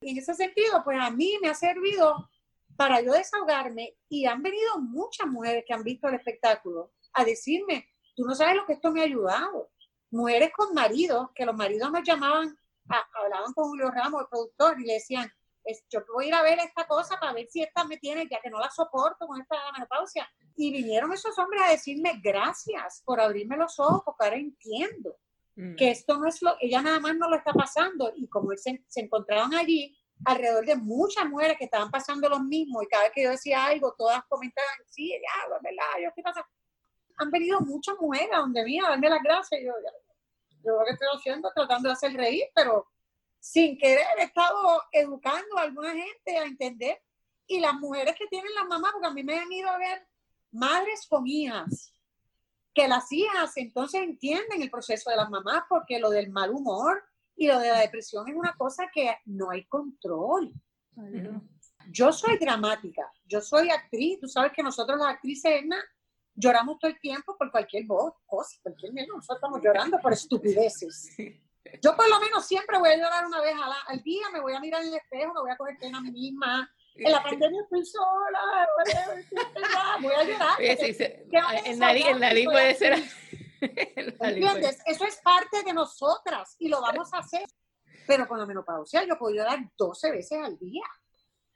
[0.00, 2.28] Y en ese sentido, pues a mí me ha servido
[2.76, 7.88] para yo desahogarme y han venido muchas mujeres que han visto el espectáculo a decirme,
[8.14, 9.70] tú no sabes lo que esto me ha ayudado.
[10.10, 12.56] Mujeres con maridos, que los maridos nos llamaban,
[12.88, 15.30] hablaban con Julio Ramos, el productor, y le decían,
[15.90, 18.40] yo voy a ir a ver esta cosa para ver si esta me tiene, ya
[18.40, 20.28] que no la soporto con esta menopausia.
[20.54, 25.16] Y vinieron esos hombres a decirme gracias por abrirme los ojos, porque ahora entiendo
[25.56, 25.74] mm.
[25.74, 28.12] que esto no es lo, ella nada más no lo está pasando.
[28.14, 32.82] Y como se, se encontraban allí, alrededor de muchas mujeres que estaban pasando lo mismo
[32.82, 36.22] y cada vez que yo decía algo, todas comentaban, sí, ya, es verdad, yo qué
[36.22, 36.46] pasa.
[37.18, 39.60] Han venido muchas mujeres a donde mí a darme las gracias.
[39.62, 39.72] Yo,
[40.64, 42.86] yo lo que estoy haciendo, tratando de hacer reír, pero
[43.40, 47.00] sin querer he estado educando a alguna gente a entender.
[47.48, 50.04] Y las mujeres que tienen las mamás, porque a mí me han ido a ver
[50.50, 51.92] madres con hijas,
[52.74, 57.04] que las hijas entonces entienden el proceso de las mamás, porque lo del mal humor,
[57.36, 60.52] y lo de la depresión es una cosa que no hay control.
[61.90, 65.62] Yo soy dramática, yo soy actriz, tú sabes que nosotros las actrices
[66.34, 71.14] lloramos todo el tiempo por cualquier voz, cosa, cualquier menos, nosotros estamos llorando por estupideces.
[71.82, 73.54] Yo por lo menos siempre voy a llorar una vez
[73.88, 76.00] al, día, me voy a mirar en el espejo, me voy a coger pena a
[76.00, 76.70] mí misma.
[76.94, 78.68] En la pandemia estoy sola,
[80.00, 80.56] voy a llorar.
[80.78, 81.04] Sí, sí,
[82.06, 83.02] el nariz puede ser
[84.20, 84.78] ¿Entiendes?
[84.86, 87.44] Eso es parte de nosotras y lo vamos a hacer.
[88.06, 90.84] Pero con la menopausia yo puedo llorar 12 veces al día.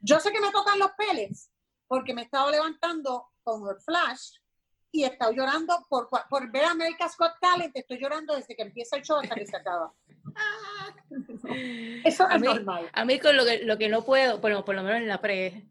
[0.01, 1.51] Yo sé que me tocan los peles
[1.87, 4.39] porque me he estado levantando con el flash
[4.93, 7.77] y he estado llorando por, por ver America's Got Talent.
[7.77, 9.93] Estoy llorando desde que empieza el show hasta que se acaba.
[12.05, 12.91] Eso es normal.
[12.93, 15.21] A mí con lo que, lo que no puedo, bueno, por lo menos en la
[15.21, 15.67] pre,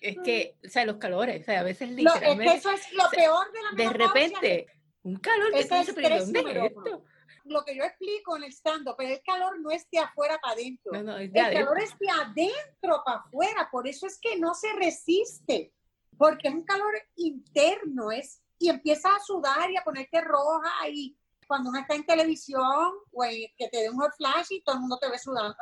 [0.00, 2.44] es que, o sea, los calores, o sea, a veces literalmente...
[2.44, 3.70] es que eso es lo peor de la.
[3.84, 4.66] De repente
[5.02, 7.04] un calor que es esto?
[7.44, 10.54] Lo que yo explico en el stand-up, pero el calor no es de afuera para
[10.54, 10.92] adentro.
[10.94, 15.72] el calor es de adentro para afuera, por eso es que no se resiste,
[16.16, 21.16] porque es un calor interno, es y empieza a sudar y a ponerte roja y
[21.48, 24.80] cuando uno está en televisión, güey, que te dé un hot flash y todo el
[24.82, 25.56] mundo te ve sudando.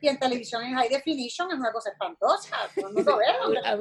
[0.00, 2.56] Y en televisión en high definition es una cosa espantosa.
[3.64, 3.76] a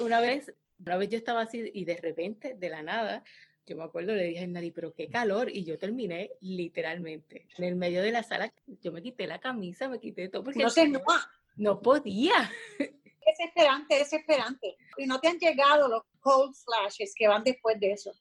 [0.00, 3.24] una vez, una vez yo estaba así y de repente, de la nada,
[3.66, 5.50] yo me acuerdo, le dije a Nadie, pero qué calor.
[5.50, 8.52] Y yo terminé literalmente en el medio de la sala.
[8.66, 11.00] Yo me quité la camisa, me quité todo porque no, se, no,
[11.56, 12.50] no podía.
[13.24, 14.76] Es esperante, es esperante.
[14.96, 18.12] Y no te han llegado los cold flashes que van después de eso.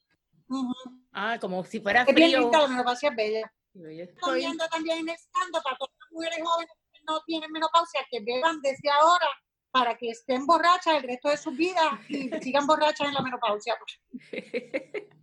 [1.11, 2.11] Ah, como si fuera frío.
[2.11, 3.51] Es bien linda, la menopausia es bella.
[3.73, 8.61] Estoy viendo también estando para todas las mujeres jóvenes que no tienen menopausia, que beban
[8.61, 9.27] desde ahora
[9.71, 13.75] para que estén borrachas el resto de sus vidas y sigan borrachas en la menopausia.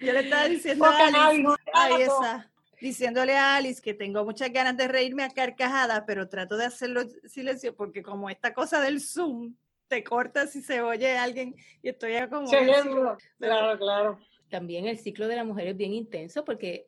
[0.00, 2.12] Yo le estaba diciendo a Alice,
[2.80, 7.02] diciéndole a Alice que tengo muchas ganas de reírme a carcajadas, pero trato de hacerlo
[7.26, 9.54] silencio porque como esta cosa del Zoom
[9.88, 12.48] te corta si se oye alguien y estoy como...
[13.38, 14.18] claro, claro.
[14.48, 16.86] También el ciclo de la mujer es bien intenso porque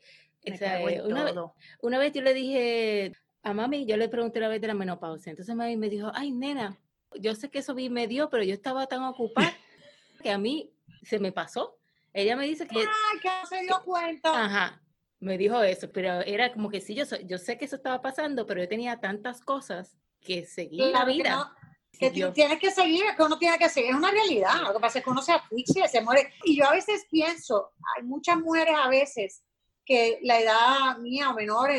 [1.04, 1.36] una, vez,
[1.80, 5.30] una vez yo le dije a mami, yo le pregunté la vez de la menopausia,
[5.30, 6.78] entonces mami me dijo, ay nena,
[7.20, 9.52] yo sé que eso me dio, pero yo estaba tan ocupada
[10.22, 11.78] que a mí se me pasó.
[12.14, 12.78] Ella me dice que...
[12.78, 14.44] ¡Ay, que no se dio cuenta!
[14.44, 14.82] Ajá,
[15.18, 18.46] me dijo eso, pero era como que sí, yo, yo sé que eso estaba pasando,
[18.46, 21.52] pero yo tenía tantas cosas que seguir la vida.
[21.98, 24.62] Que, tienes que seguir, que uno tiene que seguir, es una realidad.
[24.62, 26.32] Lo que pasa es que uno se asfixia, se muere.
[26.44, 29.44] Y yo a veces pienso, hay muchas mujeres a veces
[29.84, 31.70] que la edad mía o menor,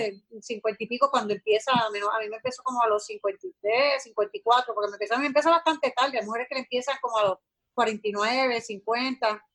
[0.42, 4.90] cincuenta y pico, cuando empieza, a, mí me empezó como a los 53, 54, porque
[4.90, 7.38] me empezó, me empieza bastante tarde, hay mujeres que le empiezan como a los
[7.74, 9.46] 49, 50,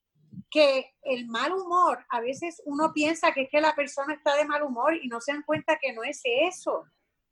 [0.50, 4.44] que el mal humor, a veces uno piensa que es que la persona está de
[4.44, 6.84] mal humor y no se dan cuenta que no es eso,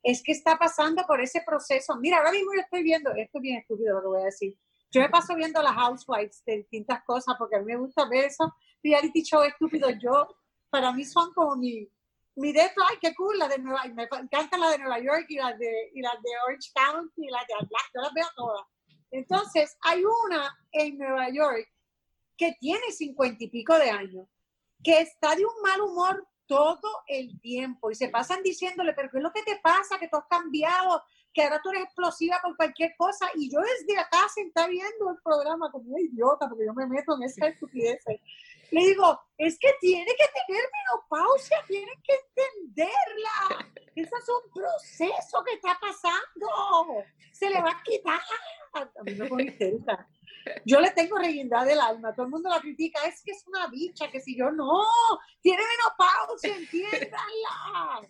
[0.03, 1.97] es que está pasando por ese proceso.
[1.97, 4.57] Mira, ahora mismo yo estoy viendo, esto es bien estúpido lo que voy a decir,
[4.91, 8.27] yo me paso viendo las housewives de distintas cosas porque a mí me gusta ver
[8.27, 10.29] eso, reality show estúpido, yo,
[10.71, 11.89] para mí son como mi,
[12.37, 15.37] mi de ay, qué cool, la de Nueva me encantan las de Nueva York y
[15.37, 18.67] las de, y las de Orange County y las de Atlanta, yo las veo todas.
[19.11, 21.67] Entonces, hay una en Nueva York
[22.39, 24.27] que tiene cincuenta y pico de años,
[24.83, 29.19] que está de un mal humor todo el tiempo y se pasan diciéndole, pero ¿qué
[29.19, 29.99] es lo que te pasa?
[29.99, 31.03] Que tú has cambiado,
[31.35, 33.29] que ahora tú eres explosiva por cualquier cosa.
[33.35, 37.17] Y yo desde acá sentada viendo el programa como una idiota, porque yo me meto
[37.17, 38.03] en esa estupidez.
[38.71, 43.69] Le digo, es que tiene que tener menopausia, tiene que entenderla.
[43.95, 47.05] Ese es un proceso que está pasando.
[47.33, 48.21] Se le va a quitar.
[48.73, 49.51] A mí me pone
[50.65, 53.67] yo le tengo reguindad del alma, todo el mundo la critica, es que es una
[53.69, 54.83] bicha, que si yo no,
[55.41, 58.09] tiene menopausia, entiéndanla.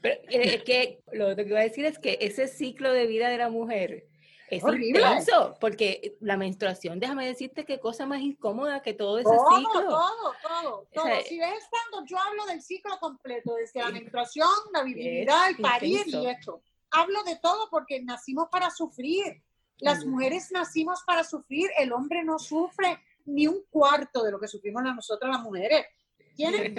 [0.00, 3.28] Pero es eh, que lo que iba a decir es que ese ciclo de vida
[3.28, 4.08] de la mujer
[4.50, 5.00] es horrible.
[5.00, 9.88] Intenso, porque la menstruación, déjame decirte qué cosa más incómoda que todo ese ciclo.
[9.88, 11.06] Todo, todo, todo.
[11.26, 16.02] si ves estando, yo hablo del ciclo completo, desde la menstruación, la virilidad, el parir
[16.06, 16.62] y esto.
[16.90, 19.42] Hablo de todo porque nacimos para sufrir.
[19.78, 24.48] Las mujeres nacimos para sufrir, el hombre no sufre ni un cuarto de lo que
[24.48, 25.86] sufrimos nosotros las mujeres.
[26.36, 26.74] Tienen,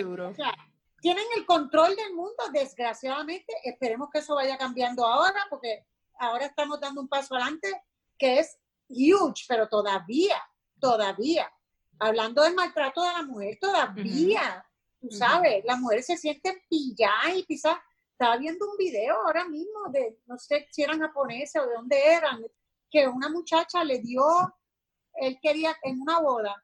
[1.01, 3.53] tienen el control del mundo, desgraciadamente.
[3.63, 5.86] Esperemos que eso vaya cambiando ahora, porque
[6.19, 7.69] ahora estamos dando un paso adelante
[8.17, 8.58] que es
[8.89, 10.41] huge, pero todavía,
[10.79, 11.51] todavía,
[11.99, 14.65] hablando del maltrato de la mujer, todavía,
[14.99, 17.77] tú sabes, las mujeres se sienten pilladas y quizás
[18.12, 22.01] estaba viendo un video ahora mismo de, no sé si eran japoneses o de dónde
[22.01, 22.45] eran,
[22.95, 24.23] que una muchacha le dio,
[25.15, 26.63] él quería en una boda,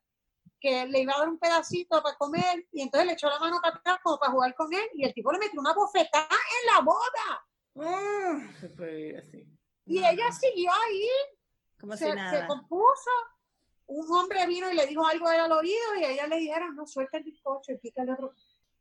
[0.62, 3.60] que le iba a dar un pedacito para comer y entonces le echó la mano
[3.62, 6.74] para atrás como para jugar con él y el tipo le metió una bofetada en
[6.74, 7.46] la boda.
[7.74, 8.50] Mm.
[8.60, 9.46] Se así.
[9.86, 11.10] Y ella siguió ahí.
[11.78, 12.40] Como se, si nada.
[12.40, 13.12] se compuso.
[13.88, 17.18] Un hombre vino y le dijo algo al oído y ella le dijeron, no, suelta
[17.18, 18.34] el bizcocho y pícale otro.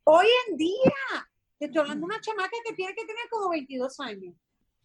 [0.04, 3.98] Hoy en día, te estoy hablando de una chamaca que tiene que tener como 22
[3.98, 4.36] años.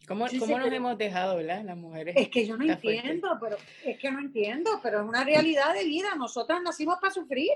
[0.06, 2.14] ¿Cómo, ¿cómo nos hemos dejado, verdad, las mujeres?
[2.16, 5.84] Es que yo no entiendo, pero es que no entiendo, pero es una realidad de
[5.84, 6.14] vida.
[6.14, 7.50] Nosotras nacimos para sufrir.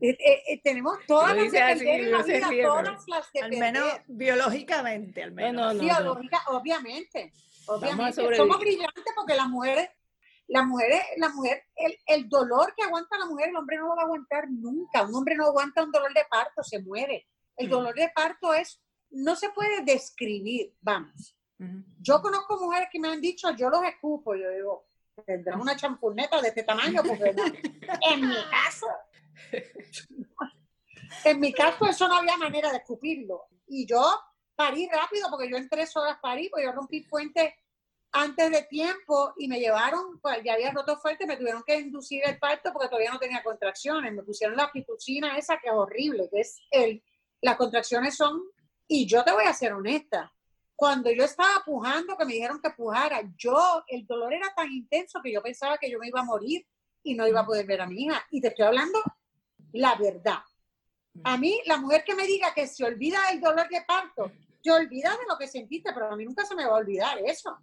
[0.00, 3.50] Eh, eh, eh, tenemos todas las de perder en la vida, todas las de Al
[3.52, 5.78] menos biológicamente, al menos.
[5.78, 7.32] Biológica, obviamente.
[7.66, 8.36] obviamente.
[8.36, 9.88] Somos brillantes porque las mujeres,
[10.48, 13.94] las mujeres, la mujer, el, el, dolor que aguanta la mujer, el hombre no lo
[13.94, 15.02] va a aguantar nunca.
[15.04, 17.28] Un hombre no aguanta un dolor de parto, se muere.
[17.56, 17.70] El mm.
[17.70, 21.36] dolor de parto es, no se puede describir, vamos.
[22.00, 24.86] Yo conozco mujeres que me han dicho, yo los escupo, yo digo,
[25.24, 27.34] tendrás una champurneta de este tamaño, porque
[28.10, 28.86] en mi caso,
[31.24, 33.44] en mi caso eso no había manera de escupirlo.
[33.66, 34.02] Y yo
[34.54, 37.56] parí rápido, porque yo en tres horas parí, porque yo rompí fuente
[38.12, 42.22] antes de tiempo y me llevaron, pues ya había roto fuerte, me tuvieron que inducir
[42.26, 44.12] el parto porque todavía no tenía contracciones.
[44.12, 47.02] Me pusieron la pitocina esa que es horrible, que es el,
[47.40, 48.42] las contracciones son,
[48.86, 50.32] y yo te voy a ser honesta,
[50.82, 55.20] cuando yo estaba pujando, que me dijeron que pujara, yo, el dolor era tan intenso
[55.22, 56.66] que yo pensaba que yo me iba a morir
[57.04, 58.20] y no iba a poder ver a mi hija.
[58.32, 58.98] Y te estoy hablando
[59.74, 60.40] la verdad.
[61.22, 64.72] A mí, la mujer que me diga que se olvida del dolor de parto, te
[64.72, 67.56] olvida de lo que sentiste, pero a mí nunca se me va a olvidar eso.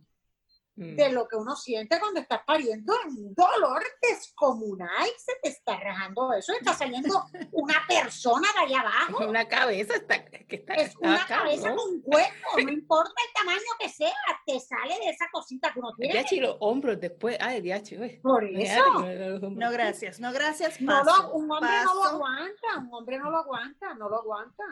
[0.80, 0.96] Mm.
[0.96, 6.32] de lo que uno siente cuando estás pariendo un dolor descomunal, se te está rajando
[6.32, 9.28] eso, está saliendo una persona de allá abajo.
[9.28, 12.32] Una cabeza está, que está, es una cabeza con un cuerpo,
[12.63, 14.13] no importa el tamaño que sea,
[14.46, 16.26] te sale de esa cosita que uno tiene.
[16.32, 19.02] y los hombros después, ay, diachi, Por eso.
[19.50, 20.80] No, gracias, no, gracias.
[20.80, 24.63] no lo, un hombre no lo aguanta, un hombre no lo aguanta, no lo aguanta.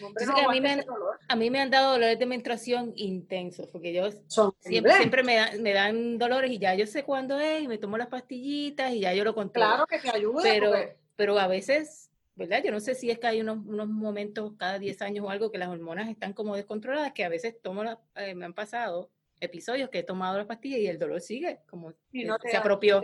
[0.00, 0.84] a, mí me han,
[1.28, 4.10] a mí me han dado dolores de menstruación intensos, porque yo
[4.58, 7.98] siempre, siempre me me dan dolores y ya yo sé cuándo es y me tomo
[7.98, 9.68] las pastillitas y ya yo lo controlo.
[9.68, 10.42] Claro que te ayuda.
[10.42, 10.72] Pero,
[11.16, 12.62] pero a veces, ¿verdad?
[12.64, 15.50] Yo no sé si es que hay unos, unos, momentos cada 10 años o algo
[15.50, 19.90] que las hormonas están como descontroladas, que a veces tomo eh, me han pasado episodios
[19.90, 23.02] que he tomado las pastillas y el dolor sigue, como se apropió.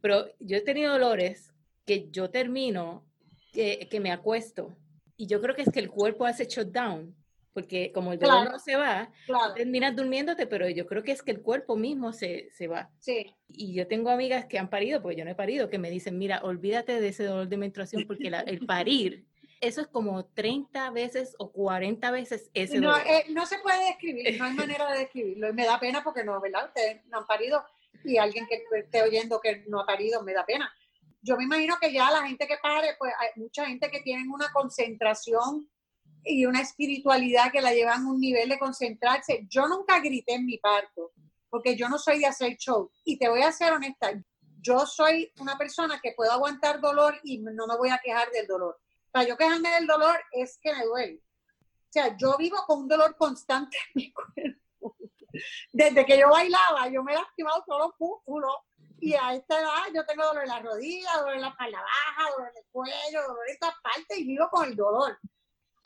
[0.00, 1.52] Pero yo he tenido dolores
[1.86, 3.04] que yo termino,
[3.52, 4.76] que, que me acuesto
[5.16, 7.14] y yo creo que es que el cuerpo hace shutdown
[7.60, 9.10] porque como el dolor no se va,
[9.54, 12.90] terminas durmiéndote, pero yo creo que es que el cuerpo mismo se, se, va.
[12.98, 13.34] Sí.
[13.48, 16.18] Y yo tengo amigas que han parido, porque yo no he parido, que me dicen,
[16.18, 19.26] mira, olvídate de ese dolor de menstruación, porque el parir,
[19.60, 23.06] eso es como 30 veces o 40 veces ese no, dolor.
[23.06, 25.48] Eh, no se puede describir, no hay manera de describirlo.
[25.50, 26.66] Y me da pena porque no, ¿verdad?
[26.68, 27.62] Ustedes no han parido
[28.04, 30.72] y alguien que esté oyendo que no ha parido me da pena
[31.22, 34.24] yo me imagino que ya la gente que pare, pues hay mucha gente que tiene
[34.32, 35.68] una concentración
[36.24, 39.46] y una espiritualidad que la llevan a un nivel de concentrarse.
[39.48, 41.12] Yo nunca grité en mi parto,
[41.48, 42.90] porque yo no soy de hacer show.
[43.04, 44.12] Y te voy a ser honesta,
[44.60, 48.46] yo soy una persona que puedo aguantar dolor y no me voy a quejar del
[48.46, 48.78] dolor.
[49.10, 51.22] Para yo quejarme del dolor es que me duele.
[51.58, 54.96] O sea, yo vivo con un dolor constante en mi cuerpo.
[55.72, 58.54] Desde que yo bailaba, yo me he lastimado todos los músculos
[59.00, 62.30] y a esta edad yo tengo dolor en la rodilla, dolor en la espalda baja,
[62.30, 65.18] dolor en el cuello, dolor en esta parte y vivo con el dolor.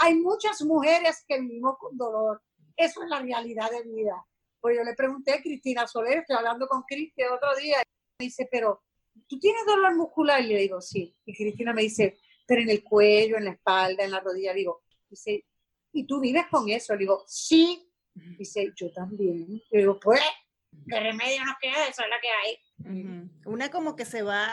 [0.05, 2.43] Hay muchas mujeres que vivimos con dolor.
[2.77, 4.23] Eso es la realidad de vida.
[4.61, 7.85] Pues yo le pregunté a Cristina Soler, estoy hablando con Cristina el otro día, y
[8.19, 8.83] me dice, pero
[9.27, 10.43] ¿tú tienes dolor muscular?
[10.43, 11.17] Y le digo, sí.
[11.25, 14.53] Y Cristina me dice, pero en el cuello, en la espalda, en la rodilla.
[14.53, 15.47] Digo, dice,
[15.93, 16.93] ¿y tú vives con eso?
[16.93, 17.91] Le digo, sí.
[18.13, 19.63] Dice, yo también.
[19.71, 20.21] Le digo, pues,
[20.87, 21.89] ¿qué remedio nos queda?
[21.89, 23.31] Eso es lo que hay.
[23.47, 24.51] Una como que se va,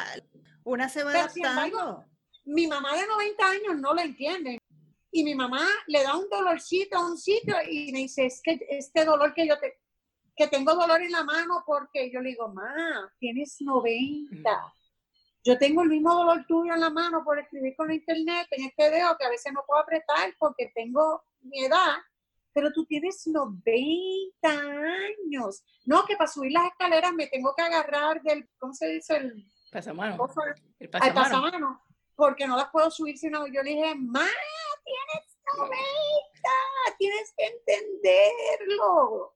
[0.64, 2.06] una se va adaptando.
[2.46, 4.62] mi mamá de 90 años no lo entiende.
[5.12, 8.60] Y mi mamá le da un dolorcito a un sitio y me dice, es que
[8.70, 9.80] este dolor que yo te,
[10.36, 14.74] que tengo dolor en la mano porque yo le digo, ma, tienes 90.
[15.44, 18.66] Yo tengo el mismo dolor tuyo en la mano por escribir con la internet en
[18.66, 21.98] este dedo que a veces no puedo apretar porque tengo mi edad
[22.54, 25.64] pero tú tienes 90 años.
[25.86, 29.18] No, que para subir las escaleras me tengo que agarrar del, ¿cómo se dice?
[29.18, 30.28] El pasamano.
[30.80, 31.82] El pasamano.
[32.16, 34.28] porque no las puedo subir sino yo le dije, ma,
[34.84, 35.78] tienes 90,
[36.98, 39.36] tienes que entenderlo.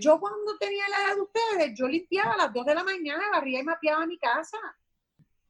[0.00, 3.30] Yo cuando tenía la edad de ustedes, yo limpiaba a las 2 de la mañana,
[3.30, 4.58] barría y mapeaba mi casa.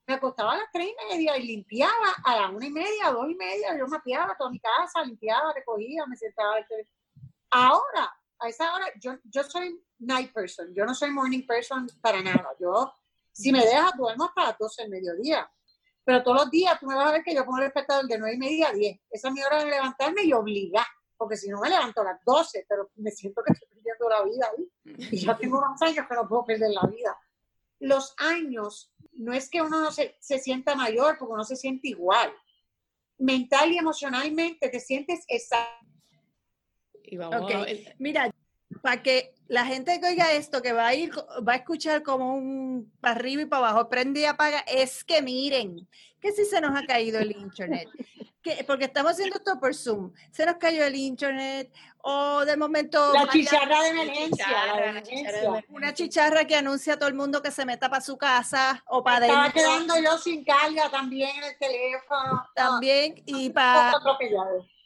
[0.07, 3.31] Me acostaba a las 3 y media y limpiaba a las 1 y media, 2
[3.31, 6.57] y media, yo mapeaba toda mi casa, limpiaba, recogía, me sentaba.
[7.51, 12.21] Ahora, a esa hora, yo, yo soy night person, yo no soy morning person para
[12.21, 12.51] nada.
[12.61, 12.93] Yo,
[13.31, 15.51] si me dejas, duermo hasta las 12 del mediodía.
[16.05, 18.19] Pero todos los días tú me vas a ver que yo pongo el despertador de
[18.19, 19.01] 9 y media a 10.
[19.11, 20.87] Esa es mi hora de levantarme y obligar,
[21.17, 24.23] porque si no me levanto a las 12, pero me siento que estoy perdiendo la
[24.25, 25.09] vida ahí.
[25.13, 27.17] Y ya tengo unos años que no puedo perder la vida.
[27.79, 31.89] Los años no es que uno no se, se sienta mayor, porque uno se siente
[31.89, 32.33] igual.
[33.19, 35.87] Mental y emocionalmente te sientes exacto.
[37.99, 38.33] Mira,
[38.81, 41.13] para que la gente que oiga esto, que va a ir,
[41.47, 45.21] va a escuchar como un para arriba y para abajo, prende y apaga, es que
[45.21, 45.87] miren,
[46.21, 47.89] que si se nos ha caído el internet,
[48.43, 53.13] que, porque estamos haciendo esto por Zoom, se nos cayó el internet, o de momento...
[53.13, 54.47] La chicharra de emergencia.
[55.69, 59.05] Una chicharra que anuncia a todo el mundo que se meta para su casa o
[59.05, 62.45] para Estaba quedando yo sin carga también el teléfono.
[62.55, 63.93] También, y para...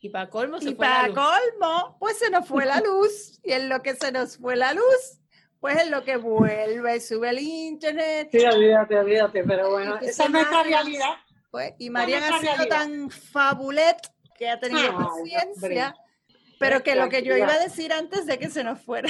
[0.06, 1.16] Y para colmo se fue la luz.
[1.16, 3.40] colmo, pues se nos fue la luz.
[3.42, 5.20] y en lo que se nos fue la luz,
[5.58, 8.28] pues en lo que vuelve, sube el internet.
[8.30, 11.16] Sí, olvídate, olvídate, pero bueno, esa es nuestra realidad.
[11.50, 13.96] Pues, y María ha sido tan fabulet
[14.38, 15.96] que ha tenido paciencia
[16.58, 19.08] pero que lo que yo iba a decir antes de que se nos fuera.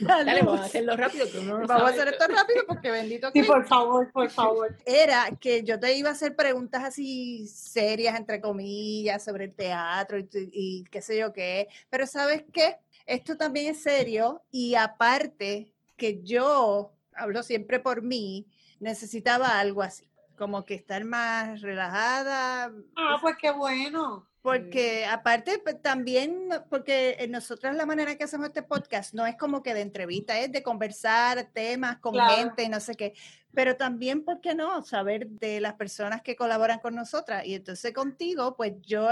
[0.00, 1.30] Dale, vamos a hacerlo rápido.
[1.30, 4.76] Que uno no vamos a hacer esto rápido porque bendito Sí, por favor, por favor.
[4.84, 10.18] Era que yo te iba a hacer preguntas así serias, entre comillas, sobre el teatro
[10.18, 11.68] y, y qué sé yo qué.
[11.90, 12.76] Pero ¿sabes qué?
[13.06, 18.46] Esto también es serio y aparte que yo, hablo siempre por mí,
[18.80, 22.72] necesitaba algo así, como que estar más relajada.
[22.96, 24.26] Ah, pues qué bueno.
[24.42, 29.62] Porque aparte pues, también, porque nosotros la manera que hacemos este podcast no es como
[29.62, 33.14] que de entrevista, es de conversar temas con gente y no sé qué,
[33.54, 34.82] pero también, ¿por qué no?
[34.82, 37.46] Saber de las personas que colaboran con nosotras.
[37.46, 39.08] Y entonces contigo, pues yo,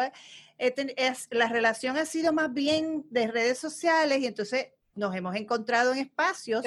[0.59, 5.93] es, la relación ha sido más bien de redes sociales y entonces nos hemos encontrado
[5.93, 6.65] en espacios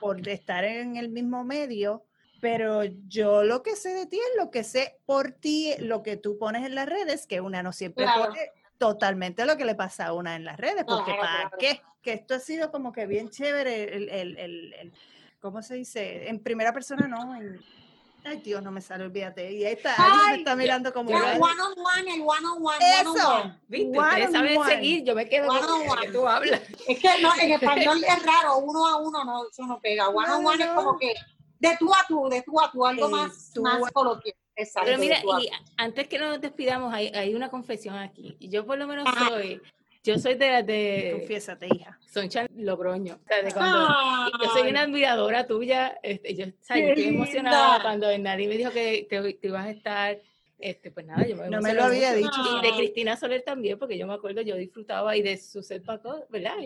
[0.00, 2.04] por estar en el mismo medio
[2.40, 6.16] pero yo lo que sé de ti es lo que sé por ti, lo que
[6.16, 10.06] tú pones en las redes, que una no siempre pone totalmente lo que le pasa
[10.06, 11.80] a una en las redes, porque ¿para qué?
[12.02, 14.92] Que esto ha sido como que bien chévere, el, el, el,
[15.40, 16.28] ¿cómo se dice?
[16.28, 17.36] En primera persona, no,
[18.24, 19.52] Ay, Dios, no me sale, olvídate.
[19.52, 21.10] Y ahí está, alguien me está mirando como...
[21.10, 22.76] El one on one, el one on one.
[23.00, 23.52] Eso.
[23.68, 23.98] ¿Viste?
[23.98, 26.60] Ustedes saben seguir, yo me quedo con que tú hablas.
[26.88, 30.08] Es que no, en español es raro, uno a uno no, eso no pega.
[30.08, 31.14] One on one es como que
[31.58, 34.34] de tú a tú, de tú a tú, algo más, más coloquial.
[34.58, 38.36] Exacto, Pero mira, y antes que nos despidamos, hay, hay, una confesión aquí.
[38.40, 39.62] Yo por lo menos soy
[40.02, 40.64] Yo soy de...
[40.64, 41.98] de Confiésate, hija.
[42.12, 43.20] Sonchan Logroño.
[44.40, 45.98] yo soy una admiradora tuya.
[46.02, 50.18] Este, yo, estoy emocionada cuando nadie me dijo que te, ibas a estar
[50.58, 52.30] este, pues nada, yo me No me lo había dicho.
[52.58, 56.26] Y de Cristina Soler también, porque yo me acuerdo, yo disfrutaba y de Suset Paco,
[56.30, 56.56] ¿verdad?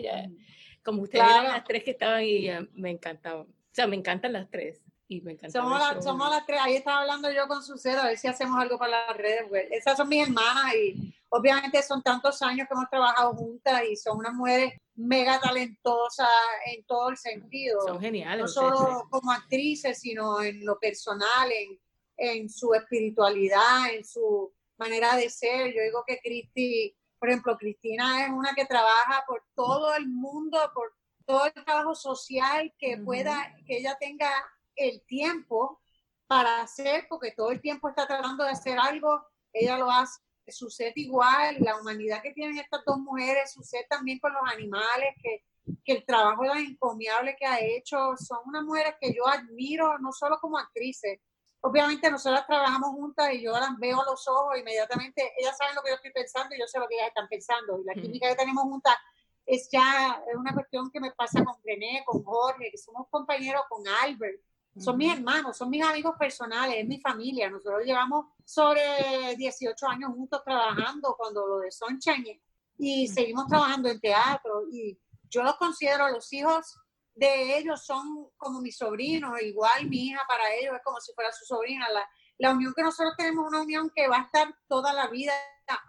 [0.81, 3.45] como ustedes eran las tres que estaban y me encantaban.
[3.73, 4.81] O sea, me encantan las tres.
[5.07, 6.59] Y me somos, somos las tres.
[6.61, 9.45] Ahí estaba hablando yo con Suset, a ver si hacemos algo para las redes.
[9.69, 14.19] Esas son mis hermanas y obviamente son tantos años que hemos trabajado juntas y son
[14.19, 16.29] unas mujeres mega talentosas
[16.73, 17.81] en todo el sentido.
[17.85, 18.43] Son geniales.
[18.43, 21.77] No solo como actrices, sino en lo personal, en
[22.17, 25.73] en su espiritualidad, en su manera de ser.
[25.73, 30.57] Yo digo que Cristi, por ejemplo, Cristina es una que trabaja por todo el mundo,
[30.73, 30.93] por
[31.25, 34.31] todo el trabajo social que pueda, que ella tenga
[34.75, 35.81] el tiempo
[36.27, 40.19] para hacer, porque todo el tiempo está tratando de hacer algo, ella lo hace.
[40.47, 45.45] Sucede igual, la humanidad que tienen estas dos mujeres, sucede también con los animales, que,
[45.85, 50.11] que el trabajo tan encomiable que ha hecho, son unas mujeres que yo admiro, no
[50.11, 51.19] solo como actrices,
[51.61, 55.81] obviamente nosotras trabajamos juntas y yo las veo a los ojos inmediatamente, ellas saben lo
[55.81, 57.79] que yo estoy pensando y yo sé lo que ellas están pensando.
[57.79, 58.97] Y la química que tenemos juntas
[59.45, 63.63] es ya es una cuestión que me pasa con René, con Jorge, que somos compañeros
[63.69, 64.39] con Albert.
[64.77, 67.49] Son mis hermanos, son mis amigos personales, es mi familia.
[67.49, 72.41] Nosotros llevamos sobre 18 años juntos trabajando cuando lo de Sunshine
[72.77, 74.97] y seguimos trabajando en teatro y
[75.29, 76.75] yo los considero los hijos
[77.15, 81.31] de ellos son como mis sobrinos, igual mi hija para ellos es como si fuera
[81.31, 81.87] su sobrina.
[81.91, 85.33] La, la unión que nosotros tenemos una unión que va a estar toda la vida,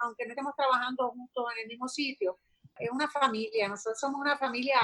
[0.01, 2.39] aunque no estemos trabajando juntos en el mismo sitio.
[2.79, 4.77] Es una familia, nosotros somos una familia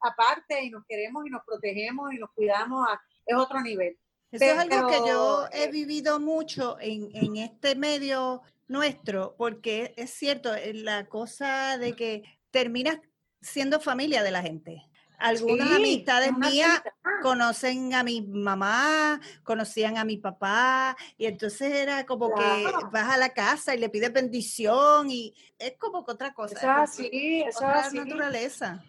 [0.00, 2.86] aparte y nos queremos y nos protegemos y nos cuidamos,
[3.26, 3.98] es otro nivel.
[4.30, 9.94] Eso es algo que yo he eh, vivido mucho en, en este medio nuestro, porque
[9.96, 12.98] es cierto, la cosa de que terminas
[13.40, 14.82] siendo familia de la gente.
[15.18, 16.80] Algunas amistades mías
[17.22, 23.16] conocen a mi mamá, conocían a mi papá, y entonces era como que vas a
[23.16, 26.54] la casa y le pides bendición, y es como que otra cosa.
[26.54, 28.82] Eso es así, eso es naturaleza.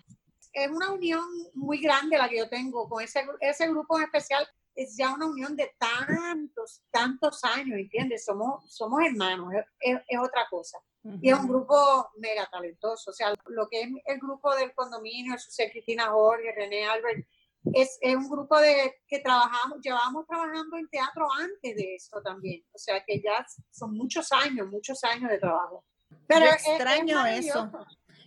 [0.54, 4.48] Es una unión muy grande la que yo tengo con ese, ese grupo en especial.
[4.76, 8.24] Es ya una unión de tantos, tantos años, ¿entiendes?
[8.24, 9.52] Somos, somos hermanos,
[9.82, 10.78] es otra cosa.
[11.22, 13.12] Y es un grupo mega talentoso.
[13.12, 17.26] O sea, lo que es el grupo del condominio, Susé Cristina Jorge, René Albert,
[17.74, 22.64] es, es, un grupo de que trabajamos, llevamos trabajando en teatro antes de esto también.
[22.74, 25.86] O sea, que ya son muchos años, muchos años de trabajo.
[26.28, 27.72] Pero Yo extraño eso.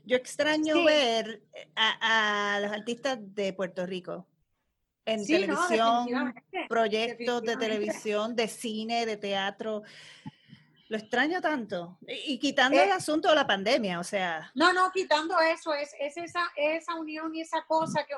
[0.04, 1.42] Yo extraño ver
[1.76, 4.26] a, a, los artistas de Puerto Rico
[5.04, 6.34] en televisión,
[6.68, 9.82] proyectos de televisión, de cine, de teatro.
[10.92, 11.96] Lo extraño tanto.
[12.06, 14.52] Y, quitando el eh asunto de la pandemia, o sea.
[14.54, 18.14] No, no, quitando eso, es, es esa, esa unión y esa cosa que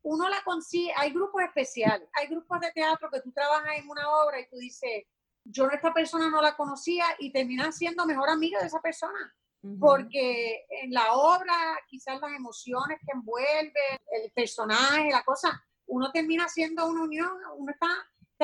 [0.00, 0.90] uno la consigue.
[0.96, 4.56] Hay grupos especiales, hay grupos de teatro que tú trabajas en una obra y tú
[4.56, 5.04] dices,
[5.44, 9.34] yo esta persona no la conocía y terminas siendo mejor amiga de esa persona.
[9.78, 11.54] Porque en la obra,
[11.86, 17.70] quizás las emociones que envuelve, el personaje, la cosa, uno termina siendo una unión, uno
[17.70, 17.88] está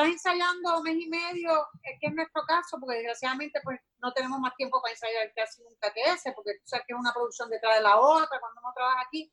[0.03, 4.55] estás ensayando mes y medio, que es nuestro caso, porque desgraciadamente pues no tenemos más
[4.57, 7.76] tiempo para ensayar casi nunca que ese, porque tú sabes que es una producción detrás
[7.76, 9.32] de la otra cuando uno trabaja aquí.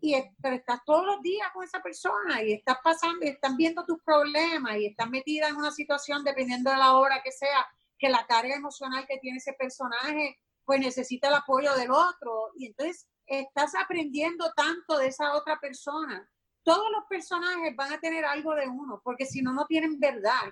[0.00, 3.84] y, pero estás todos los días con esa persona y estás pasando y están viendo
[3.84, 7.66] tus problemas y estás metida en una situación, dependiendo de la obra que sea,
[7.98, 12.52] que la carga emocional que tiene ese personaje, pues necesita el apoyo del otro.
[12.56, 16.28] Y entonces estás aprendiendo tanto de esa otra persona
[16.62, 20.50] todos los personajes van a tener algo de uno, porque si no, no tienen verdad.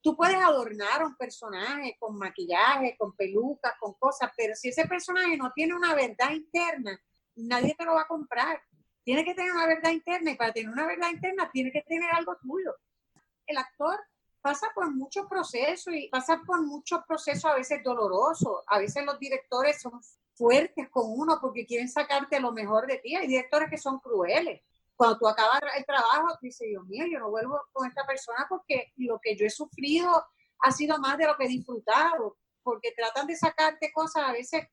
[0.00, 4.86] Tú puedes adornar a un personaje con maquillaje, con pelucas, con cosas, pero si ese
[4.86, 7.00] personaje no tiene una verdad interna,
[7.34, 8.62] nadie te lo va a comprar.
[9.02, 12.10] Tiene que tener una verdad interna y para tener una verdad interna tiene que tener
[12.12, 12.74] algo tuyo.
[13.46, 13.98] El actor
[14.40, 18.62] pasa por muchos procesos y pasa por muchos procesos a veces dolorosos.
[18.66, 20.00] A veces los directores son
[20.34, 23.16] fuertes con uno porque quieren sacarte lo mejor de ti.
[23.16, 24.60] Hay directores que son crueles
[24.98, 28.92] cuando tú acabas el trabajo, dices, Dios mío, yo no vuelvo con esta persona porque
[28.96, 30.26] lo que yo he sufrido
[30.58, 34.66] ha sido más de lo que he disfrutado, porque tratan de sacarte cosas, a veces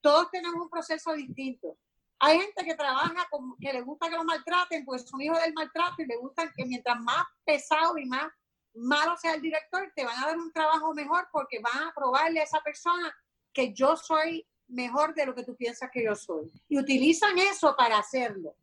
[0.00, 1.78] todos tenemos un proceso distinto.
[2.18, 3.28] Hay gente que trabaja
[3.60, 6.66] que le gusta que lo maltraten, pues son hijos del maltrato y le gusta que
[6.66, 8.26] mientras más pesado y más
[8.74, 12.40] malo sea el director, te van a dar un trabajo mejor porque van a probarle
[12.40, 13.14] a esa persona
[13.52, 16.50] que yo soy mejor de lo que tú piensas que yo soy.
[16.68, 18.56] Y utilizan eso para hacerlo.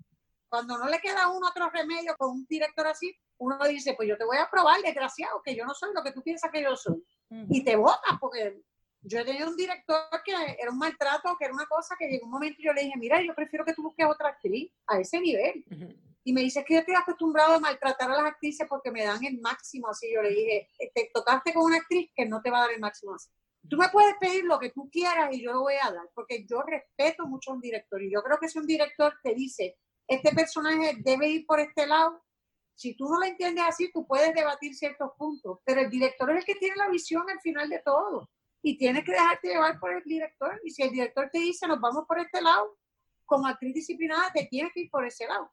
[0.50, 4.18] Cuando no le queda uno otro remedio con un director así, uno dice, pues yo
[4.18, 6.76] te voy a probar, desgraciado, que yo no soy lo que tú piensas que yo
[6.76, 7.04] soy.
[7.50, 8.62] Y te votas porque
[9.02, 12.32] Yo tenía un director que era un maltrato, que era una cosa que llegó un
[12.32, 15.20] momento y yo le dije, mira, yo prefiero que tú busques otra actriz a ese
[15.20, 15.64] nivel.
[16.24, 19.24] Y me dice que yo estoy acostumbrado a maltratar a las actrices porque me dan
[19.24, 20.12] el máximo así.
[20.12, 22.80] Yo le dije, te tocaste con una actriz que no te va a dar el
[22.80, 23.30] máximo así.
[23.70, 26.46] Tú me puedes pedir lo que tú quieras y yo lo voy a dar, porque
[26.48, 28.02] yo respeto mucho a un director.
[28.02, 29.78] Y yo creo que si un director te dice,
[30.08, 32.24] este personaje debe ir por este lado,
[32.76, 36.38] si tú no lo entiendes así, tú puedes debatir ciertos puntos, pero el director es
[36.38, 38.30] el que tiene la visión al final de todo
[38.62, 40.60] y tienes que dejarte llevar por el director.
[40.64, 42.78] Y si el director te dice, nos vamos por este lado,
[43.26, 45.52] como actriz disciplinada, te tienes que ir por ese lado.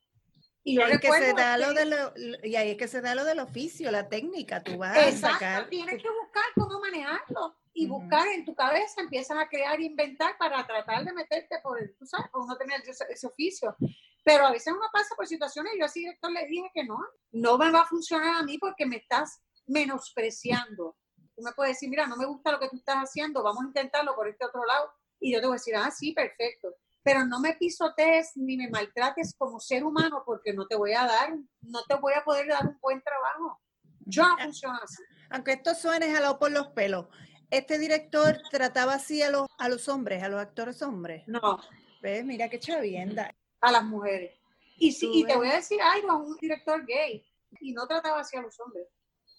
[0.64, 2.12] Y, ahí, que se da lo de lo,
[2.44, 5.68] y ahí es que se da lo del oficio, la técnica, tú vas a sacar.
[5.68, 10.36] Tienes que buscar cómo manejarlo y buscar en tu cabeza, empiezas a crear e inventar
[10.38, 13.76] para tratar de meterte por el, tú sabes, por no tener ese, oficio.
[14.24, 16.98] Pero a veces uno pasa por situaciones y yo al director le dije que no,
[17.32, 20.96] no me va a funcionar a mí porque me estás menospreciando.
[21.34, 23.66] Tú me puedes decir, mira, no me gusta lo que tú estás haciendo, vamos a
[23.66, 24.92] intentarlo por este otro lado.
[25.18, 28.68] Y yo te voy a decir, ah, sí, perfecto pero no me pisotees ni me
[28.68, 32.48] maltrates como ser humano porque no te voy a dar, no te voy a poder
[32.48, 33.60] dar un buen trabajo.
[34.00, 35.02] Yo no funciono así.
[35.30, 37.06] Aunque esto suene jalado por los pelos,
[37.50, 41.24] ¿este director trataba así a los, a los hombres, a los actores hombres?
[41.26, 41.58] No.
[42.02, 42.24] ¿Ves?
[42.24, 43.34] Mira qué chavienda.
[43.62, 44.38] A las mujeres.
[44.76, 47.24] Y, sí, y te voy a decir algo, un director gay,
[47.60, 48.86] y no trataba así a los hombres.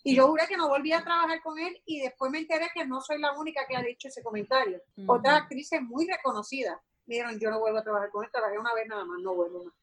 [0.03, 2.86] Y yo juré que no volví a trabajar con él y después me enteré que
[2.86, 4.82] no soy la única que ha dicho ese comentario.
[5.07, 8.88] Otra actriz muy reconocida dijeron, yo no vuelvo a trabajar con él, trabajé una vez
[8.88, 9.74] nada más, no vuelvo más.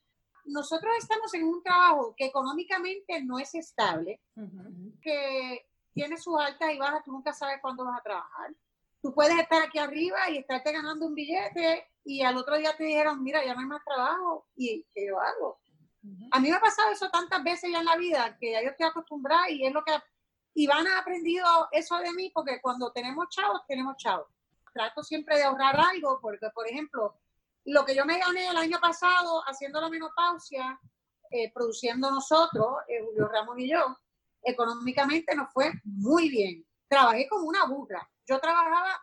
[0.44, 4.20] Nosotros estamos en un trabajo que económicamente no es estable,
[5.02, 8.54] que tiene sus altas y bajas, tú nunca sabes cuándo vas a trabajar.
[9.02, 12.84] Tú puedes estar aquí arriba y estarte ganando un billete y al otro día te
[12.84, 15.60] dijeron, mira, ya no hay más trabajo y ¿qué yo hago?
[16.30, 18.70] A mí me ha pasado eso tantas veces ya en la vida que ya yo
[18.70, 19.92] estoy acostumbrada y es lo que...
[20.54, 24.26] Iván ha aprendido eso de mí porque cuando tenemos chavos, tenemos chavos
[24.72, 27.18] trato siempre de ahorrar algo, porque, por ejemplo,
[27.64, 30.80] lo que yo me gané el año pasado haciendo la menopausia,
[31.30, 33.96] eh, produciendo nosotros, eh, Julio Ramos y yo,
[34.42, 36.66] económicamente nos fue muy bien.
[36.90, 38.10] Trabajé como una burra.
[38.26, 39.00] Yo trabajaba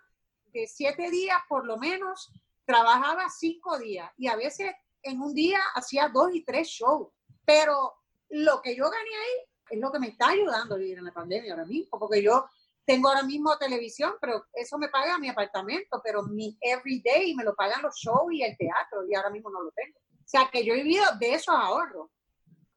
[0.47, 2.33] de siete días por lo menos,
[2.65, 4.73] trabajaba cinco días y a veces
[5.03, 7.07] en un día hacía dos y tres shows.
[7.45, 7.93] Pero
[8.27, 11.13] lo que yo gané ahí es lo que me está ayudando a vivir en la
[11.13, 12.49] pandemia ahora mismo, porque yo
[12.83, 17.55] tengo ahora mismo televisión, pero eso me paga mi apartamento, pero mi everyday me lo
[17.55, 19.97] pagan los shows y el teatro, y ahora mismo no lo tengo.
[19.97, 22.09] O sea, que yo he vivido de esos ahorros.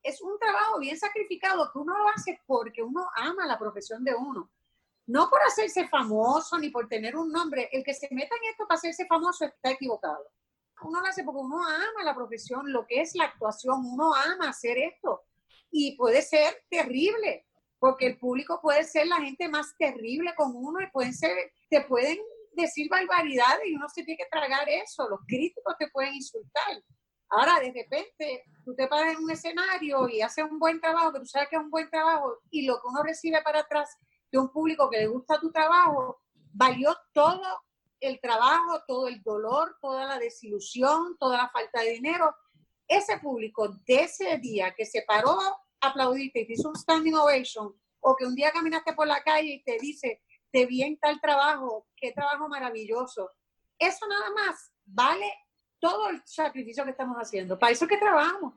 [0.04, 4.14] Es un trabajo bien sacrificado que uno lo hace porque uno ama la profesión de
[4.14, 4.48] uno.
[5.06, 7.68] No por hacerse famoso ni por tener un nombre.
[7.72, 10.24] El que se meta en esto para hacerse famoso está equivocado.
[10.82, 13.84] Uno lo hace porque uno ama la profesión, lo que es la actuación.
[13.84, 15.22] Uno ama hacer esto.
[15.70, 17.46] Y puede ser terrible,
[17.78, 21.82] porque el público puede ser la gente más terrible con uno y pueden ser, te
[21.82, 22.18] pueden
[22.52, 26.82] decir barbaridades y uno se tiene que tragar eso, los críticos te pueden insultar.
[27.28, 31.20] Ahora, de repente, tú te paras en un escenario y haces un buen trabajo, que
[31.20, 33.96] tú sabes que es un buen trabajo, y lo que uno recibe para atrás
[34.30, 36.20] de un público que le gusta tu trabajo,
[36.52, 37.42] valió todo
[38.00, 42.34] el trabajo, todo el dolor, toda la desilusión, toda la falta de dinero.
[42.88, 45.38] Ese público de ese día que se paró
[45.80, 49.54] aplaudiste y te hizo un standing ovation, o que un día caminaste por la calle
[49.54, 53.30] y te dice, te vi en tal trabajo, qué trabajo maravilloso.
[53.78, 55.32] Eso nada más vale
[55.78, 57.58] todo el sacrificio que estamos haciendo.
[57.58, 58.54] Para eso es que trabajamos.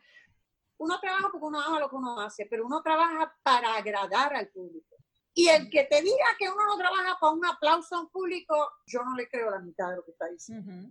[0.77, 4.49] Uno trabaja porque uno ama lo que uno hace, pero uno trabaja para agradar al
[4.49, 4.92] público.
[5.33, 8.55] Y el que te diga que uno no trabaja para un aplauso a un público,
[8.85, 10.89] yo no le creo la mitad de lo que está diciendo.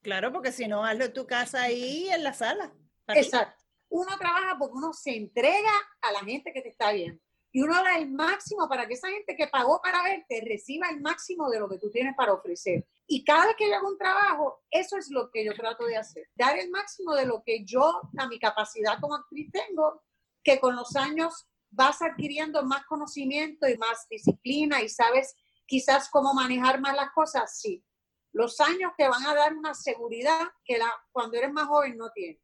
[0.00, 2.72] Claro, porque si no, hazlo en tu casa ahí en la sala.
[3.08, 3.62] Exacto
[3.92, 7.20] uno trabaja porque uno se entrega a la gente que te está viendo.
[7.54, 11.02] Y uno da el máximo para que esa gente que pagó para verte reciba el
[11.02, 12.86] máximo de lo que tú tienes para ofrecer.
[13.06, 15.98] Y cada vez que yo hago un trabajo, eso es lo que yo trato de
[15.98, 16.30] hacer.
[16.34, 20.02] Dar el máximo de lo que yo, a mi capacidad como actriz tengo,
[20.42, 25.34] que con los años vas adquiriendo más conocimiento y más disciplina y sabes
[25.66, 27.82] quizás cómo manejar más las cosas, sí.
[28.32, 32.10] Los años te van a dar una seguridad que la, cuando eres más joven no
[32.10, 32.40] tienes.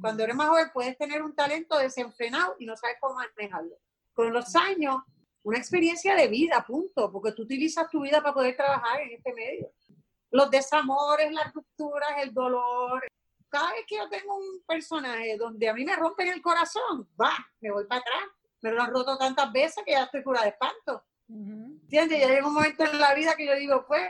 [0.00, 3.76] Cuando eres más joven puedes tener un talento desenfrenado y no sabes cómo manejarlo.
[4.12, 4.96] Con los años,
[5.42, 9.32] una experiencia de vida, punto, porque tú utilizas tu vida para poder trabajar en este
[9.32, 9.72] medio.
[10.30, 13.02] Los desamores, las rupturas, el dolor.
[13.48, 17.32] Cada vez que yo tengo un personaje donde a mí me rompen el corazón, va,
[17.60, 18.37] me voy para atrás.
[18.60, 21.04] Me lo han roto tantas veces que ya estoy cura de espanto.
[21.28, 22.20] ¿Entiendes?
[22.20, 24.02] Ya llega un momento en la vida que yo digo, pues,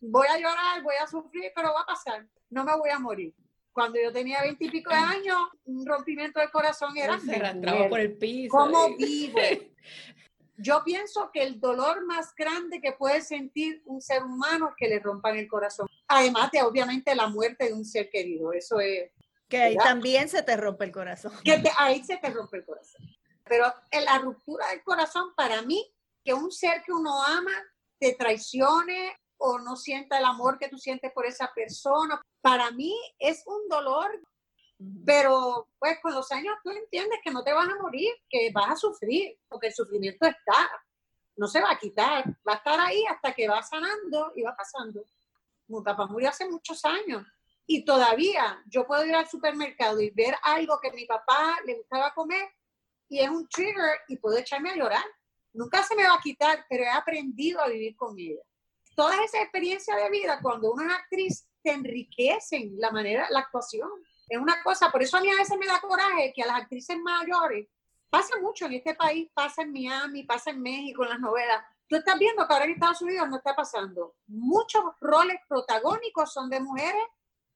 [0.00, 2.26] voy a llorar, voy a sufrir, pero va a pasar.
[2.50, 3.34] No me voy a morir
[3.72, 7.18] cuando yo tenía veintipico de años, un rompimiento del corazón era...
[7.18, 8.50] Se arrastraba por el piso.
[8.50, 9.38] ¿Cómo vivo?
[10.58, 14.86] Yo pienso que el dolor más grande que puede sentir un ser humano es que
[14.86, 15.88] le rompan el corazón.
[16.06, 18.52] Además de, obviamente, la muerte de un ser querido.
[18.52, 19.10] Eso es.
[19.48, 21.32] Que ahí también se te rompe el corazón.
[21.42, 23.04] Que ahí se te rompe el corazón.
[23.44, 25.92] Pero la ruptura del corazón, para mí,
[26.24, 27.52] que un ser que uno ama
[27.98, 32.94] te traicione o no sienta el amor que tú sientes por esa persona, para mí
[33.18, 34.20] es un dolor
[35.04, 38.70] pero pues con los años tú entiendes que no te vas a morir, que vas
[38.70, 40.70] a sufrir, porque el sufrimiento está,
[41.36, 44.56] no se va a quitar, va a estar ahí hasta que va sanando y va
[44.56, 45.04] pasando.
[45.68, 47.26] Mi papá murió hace muchos años
[47.66, 52.14] y todavía yo puedo ir al supermercado y ver algo que mi papá le gustaba
[52.14, 52.48] comer
[53.12, 55.04] y es un trigger y puedo echarme a llorar.
[55.52, 58.40] Nunca se me va a quitar, pero he aprendido a vivir con ella.
[58.96, 63.90] Todas esas experiencias de vida, cuando una es actriz, te enriquecen la manera, la actuación
[64.26, 66.62] es una cosa, por eso a mí a veces me da coraje que a las
[66.62, 67.68] actrices mayores,
[68.08, 71.62] pasa mucho en este país, pasa en Miami, pasa en México, en las novelas.
[71.86, 74.14] Tú estás viendo que ahora en Estados Unidos no está pasando.
[74.26, 77.04] Muchos roles protagónicos son de mujeres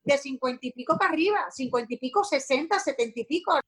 [0.05, 3.59] de cincuenta y pico para arriba, cincuenta y pico, sesenta, setenta y pico.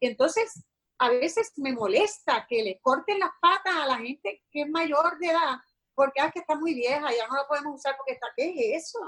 [0.00, 0.64] Entonces,
[0.98, 5.18] a veces me molesta que le corten las patas a la gente que es mayor
[5.18, 5.58] de edad,
[5.94, 8.86] porque es que está muy vieja, ya no la podemos usar porque está, ¿qué es
[8.86, 8.98] eso?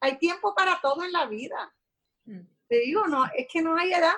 [0.00, 1.74] Hay tiempo para todo en la vida.
[2.24, 2.40] Mm.
[2.68, 4.14] Te digo, no, es que no hay edad.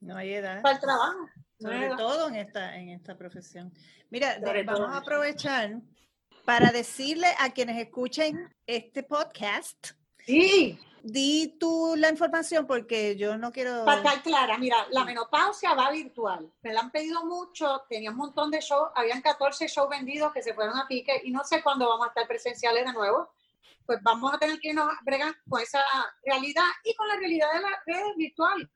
[0.00, 0.62] No hay edad.
[0.62, 1.28] Para el trabajo.
[1.58, 3.72] Sobre todo en esta, en esta profesión.
[4.08, 5.80] Mira, vamos a aprovechar
[6.46, 9.92] para decirle a quienes escuchen este podcast.
[10.24, 10.78] Sí.
[11.02, 13.84] Di tú la información porque yo no quiero.
[13.84, 16.52] Para estar clara, mira, la menopausia va virtual.
[16.62, 20.42] Me la han pedido mucho, tenía un montón de shows, habían 14 shows vendidos que
[20.42, 23.30] se fueron a pique y no sé cuándo vamos a estar presenciales de nuevo
[23.90, 25.82] pues vamos a tener que irnos bregar con esa
[26.22, 28.68] realidad y con la realidad de las redes virtuales.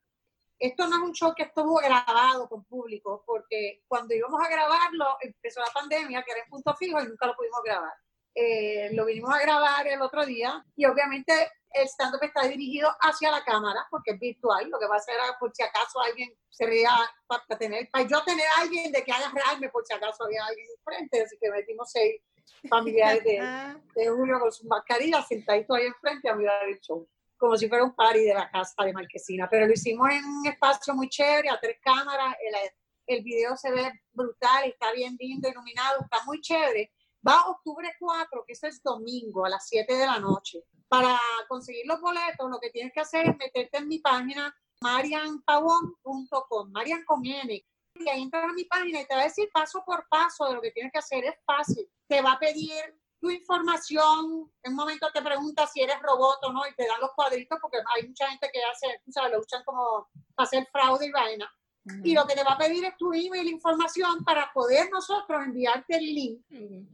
[0.59, 5.17] Esto no es un show que estuvo grabado con público, porque cuando íbamos a grabarlo
[5.21, 7.93] empezó la pandemia, que era en punto fijo y nunca lo pudimos grabar.
[8.35, 11.33] Eh, lo vinimos a grabar el otro día y obviamente
[11.75, 14.69] el stand-up está dirigido hacia la cámara porque es virtual.
[14.69, 16.91] Lo que va a hacer es por si acaso alguien se veía
[17.27, 20.45] para tener, para yo tener a alguien de que haga realme por si acaso había
[20.47, 22.23] alguien enfrente, así que metimos seis
[22.69, 23.39] familiares de,
[23.95, 27.85] de Julio con su mascarilla sentadito ahí enfrente a mirar el show, como si fuera
[27.85, 29.49] un party de la casa de Marquesina.
[29.49, 32.55] Pero lo hicimos en un espacio muy chévere, a tres cámaras, el,
[33.17, 36.93] el video se ve brutal, está bien lindo, iluminado, está muy chévere.
[37.27, 40.63] Va octubre 4, que eso es domingo a las 7 de la noche.
[40.89, 41.19] Para
[41.49, 47.05] conseguir los boletos, lo que tienes que hacer es meterte en mi página marianpavón.com, Marian
[47.05, 47.25] con
[47.97, 50.55] y ahí entras a mi página y te va a decir paso por paso de
[50.55, 51.25] lo que tienes que hacer.
[51.25, 51.89] Es fácil.
[52.09, 52.83] Te va a pedir
[53.21, 54.53] tu información.
[54.63, 57.59] En un momento te pregunta si eres robot o no y te dan los cuadritos
[57.63, 61.51] porque hay mucha gente que hace, tú sabes, lo usan como hacer fraude y vaina.
[62.03, 65.97] Y lo que te va a pedir es tu email, información para poder nosotros enviarte
[65.97, 66.45] el link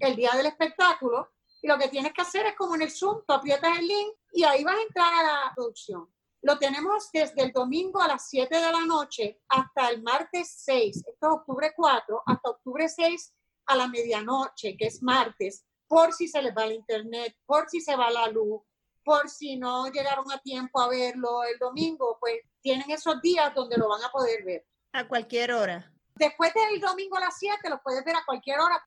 [0.01, 1.30] el día del espectáculo.
[1.62, 4.14] Y lo que tienes que hacer es como en el Zoom, tú aprietas el link
[4.32, 6.09] y ahí vas a entrar a la producción.
[6.43, 10.97] Lo tenemos desde el domingo a las 7 de la noche hasta el martes 6,
[10.97, 13.34] esto es octubre 4, hasta octubre 6
[13.66, 17.80] a la medianoche, que es martes, por si se les va el internet, por si
[17.80, 18.62] se va la luz,
[19.05, 23.76] por si no llegaron a tiempo a verlo el domingo, pues tienen esos días donde
[23.76, 24.66] lo van a poder ver.
[24.93, 25.93] A cualquier hora.
[26.14, 28.84] Después del domingo a las 7 lo puedes ver a cualquier hora.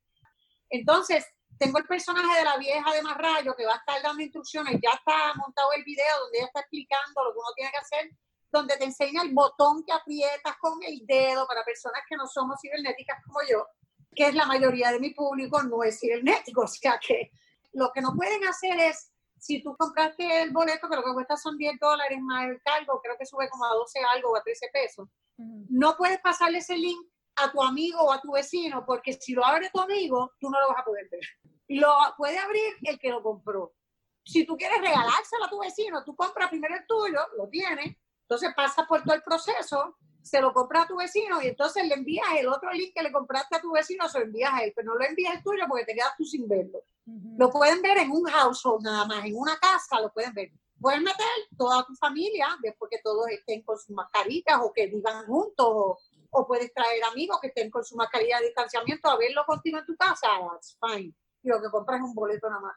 [0.70, 1.26] Entonces,
[1.58, 4.92] tengo el personaje de la vieja de Marrayo que va a estar dando instrucciones, ya
[4.92, 8.12] está montado el video donde ella está explicando lo que uno tiene que hacer,
[8.52, 12.60] donde te enseña el botón que aprietas con el dedo para personas que no somos
[12.62, 13.66] cibernéticas como yo,
[14.16, 17.32] que es la mayoría de mi público, no es cibernético, o sea que
[17.74, 21.36] lo que no pueden hacer es, si tú compraste el boleto, que lo que cuesta
[21.36, 24.44] son 10 dólares más el cargo, creo que sube como a 12 algo o a
[24.44, 29.14] 13 pesos, no puedes pasarle ese link a tu amigo o a tu vecino, porque
[29.14, 31.22] si lo abre tu amigo, tú no lo vas a poder ver.
[31.70, 33.74] Lo puede abrir el que lo compró.
[34.24, 38.54] Si tú quieres regalárselo a tu vecino, tú compras primero el tuyo, lo tienes, entonces
[38.56, 42.26] pasas por todo el proceso, se lo compras a tu vecino y entonces le envías
[42.38, 44.94] el otro link que le compraste a tu vecino, se lo envías a él, pero
[44.94, 46.80] no lo envías el tuyo porque te quedas tú sin verlo.
[47.38, 50.52] Lo pueden ver en un household nada más, en una casa lo pueden ver.
[50.84, 51.26] Pueden meter
[51.58, 55.98] toda tu familia después que todos estén con sus mascarillas o que vivan juntos
[56.30, 59.86] o puedes traer amigos que estén con su mascarilla de distanciamiento a verlo contigo en
[59.86, 61.14] tu casa, that's fine.
[61.42, 62.76] Y lo que compras es un boleto nada más.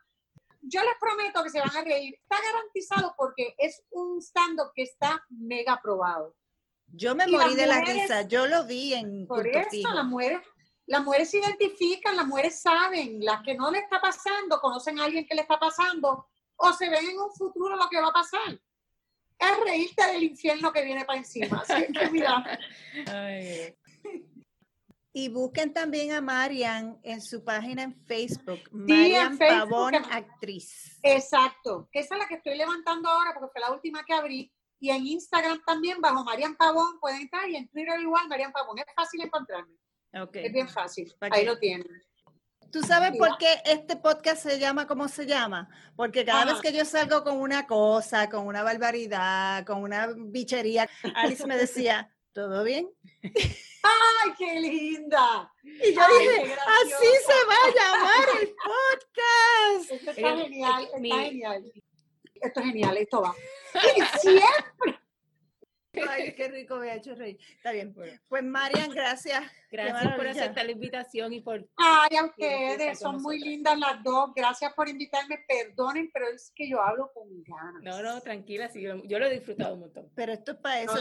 [0.61, 2.15] Yo les prometo que se van a reír.
[2.15, 6.37] Está garantizado porque es un stand-up que está mega probado.
[6.87, 10.43] Yo me morí de la risa, yo lo vi en Por eso las mujeres,
[10.87, 15.05] las mujeres se identifican, las mujeres saben, las que no le está pasando, conocen a
[15.05, 18.13] alguien que le está pasando, o se ven en un futuro lo que va a
[18.13, 18.61] pasar
[19.39, 21.63] es reírte del infierno que viene para encima.
[21.69, 22.59] Así que mira.
[25.13, 30.99] Y busquen también a Marian en su página en Facebook, Marian Pavón Actriz.
[31.03, 34.53] Exacto, que esa es la que estoy levantando ahora porque fue la última que abrí.
[34.79, 37.49] Y en Instagram también, bajo Marian Pavón, pueden entrar.
[37.49, 38.79] Y en Twitter igual, Marian Pavón.
[38.79, 39.75] Es fácil encontrarme.
[40.35, 41.15] Es bien fácil.
[41.21, 41.89] Ahí lo tienen.
[42.77, 45.67] ¿Tú sabes por qué este podcast se llama como se llama?
[45.97, 50.87] Porque cada vez que yo salgo con una cosa, con una barbaridad, con una bichería,
[51.15, 52.91] Alice me decía, ¿todo bien?
[53.23, 55.51] ¡Ay, qué linda!
[55.63, 59.93] Y yo dije, así se va a llamar el podcast.
[59.93, 61.73] Esto está genial, está genial.
[62.35, 63.35] Esto es genial, esto va.
[63.97, 65.06] Y siempre.
[66.09, 67.39] Ay, qué rico me ha hecho reír.
[67.57, 67.95] Está bien.
[68.29, 69.45] Pues Marian, gracias.
[69.71, 71.69] Gracias por aceptar la invitación y por...
[71.77, 74.31] Ay, a ustedes, son muy lindas las dos.
[74.35, 75.45] Gracias por invitarme.
[75.47, 77.83] Perdonen, pero es que yo hablo con ganas.
[77.83, 80.11] No, no, tranquila, sí, yo, lo he disfrutado un montón.
[80.15, 80.97] Pero esto es para eso.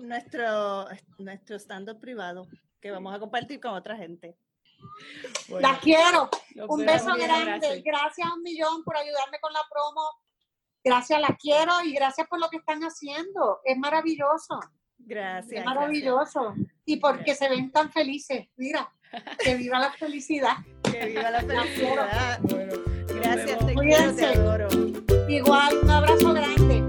[0.00, 0.86] nuestro,
[1.18, 2.46] nuestro stand privado
[2.80, 4.36] que vamos a compartir con otra gente.
[5.48, 6.28] la quiero.
[6.68, 7.82] Un beso grande.
[7.84, 10.23] Gracias un millón por ayudarme con la promo
[10.84, 13.60] Gracias, la quiero y gracias por lo que están haciendo.
[13.64, 14.60] Es maravilloso.
[14.98, 15.60] Gracias.
[15.60, 16.54] Es maravilloso.
[16.84, 18.46] Y porque se ven tan felices.
[18.56, 18.92] Mira,
[19.42, 20.56] que viva la felicidad.
[20.82, 22.38] Que viva la felicidad.
[23.08, 24.16] gracias, te Cuídense.
[24.16, 24.68] quiero, te adoro.
[25.28, 26.83] Igual, un abrazo grande.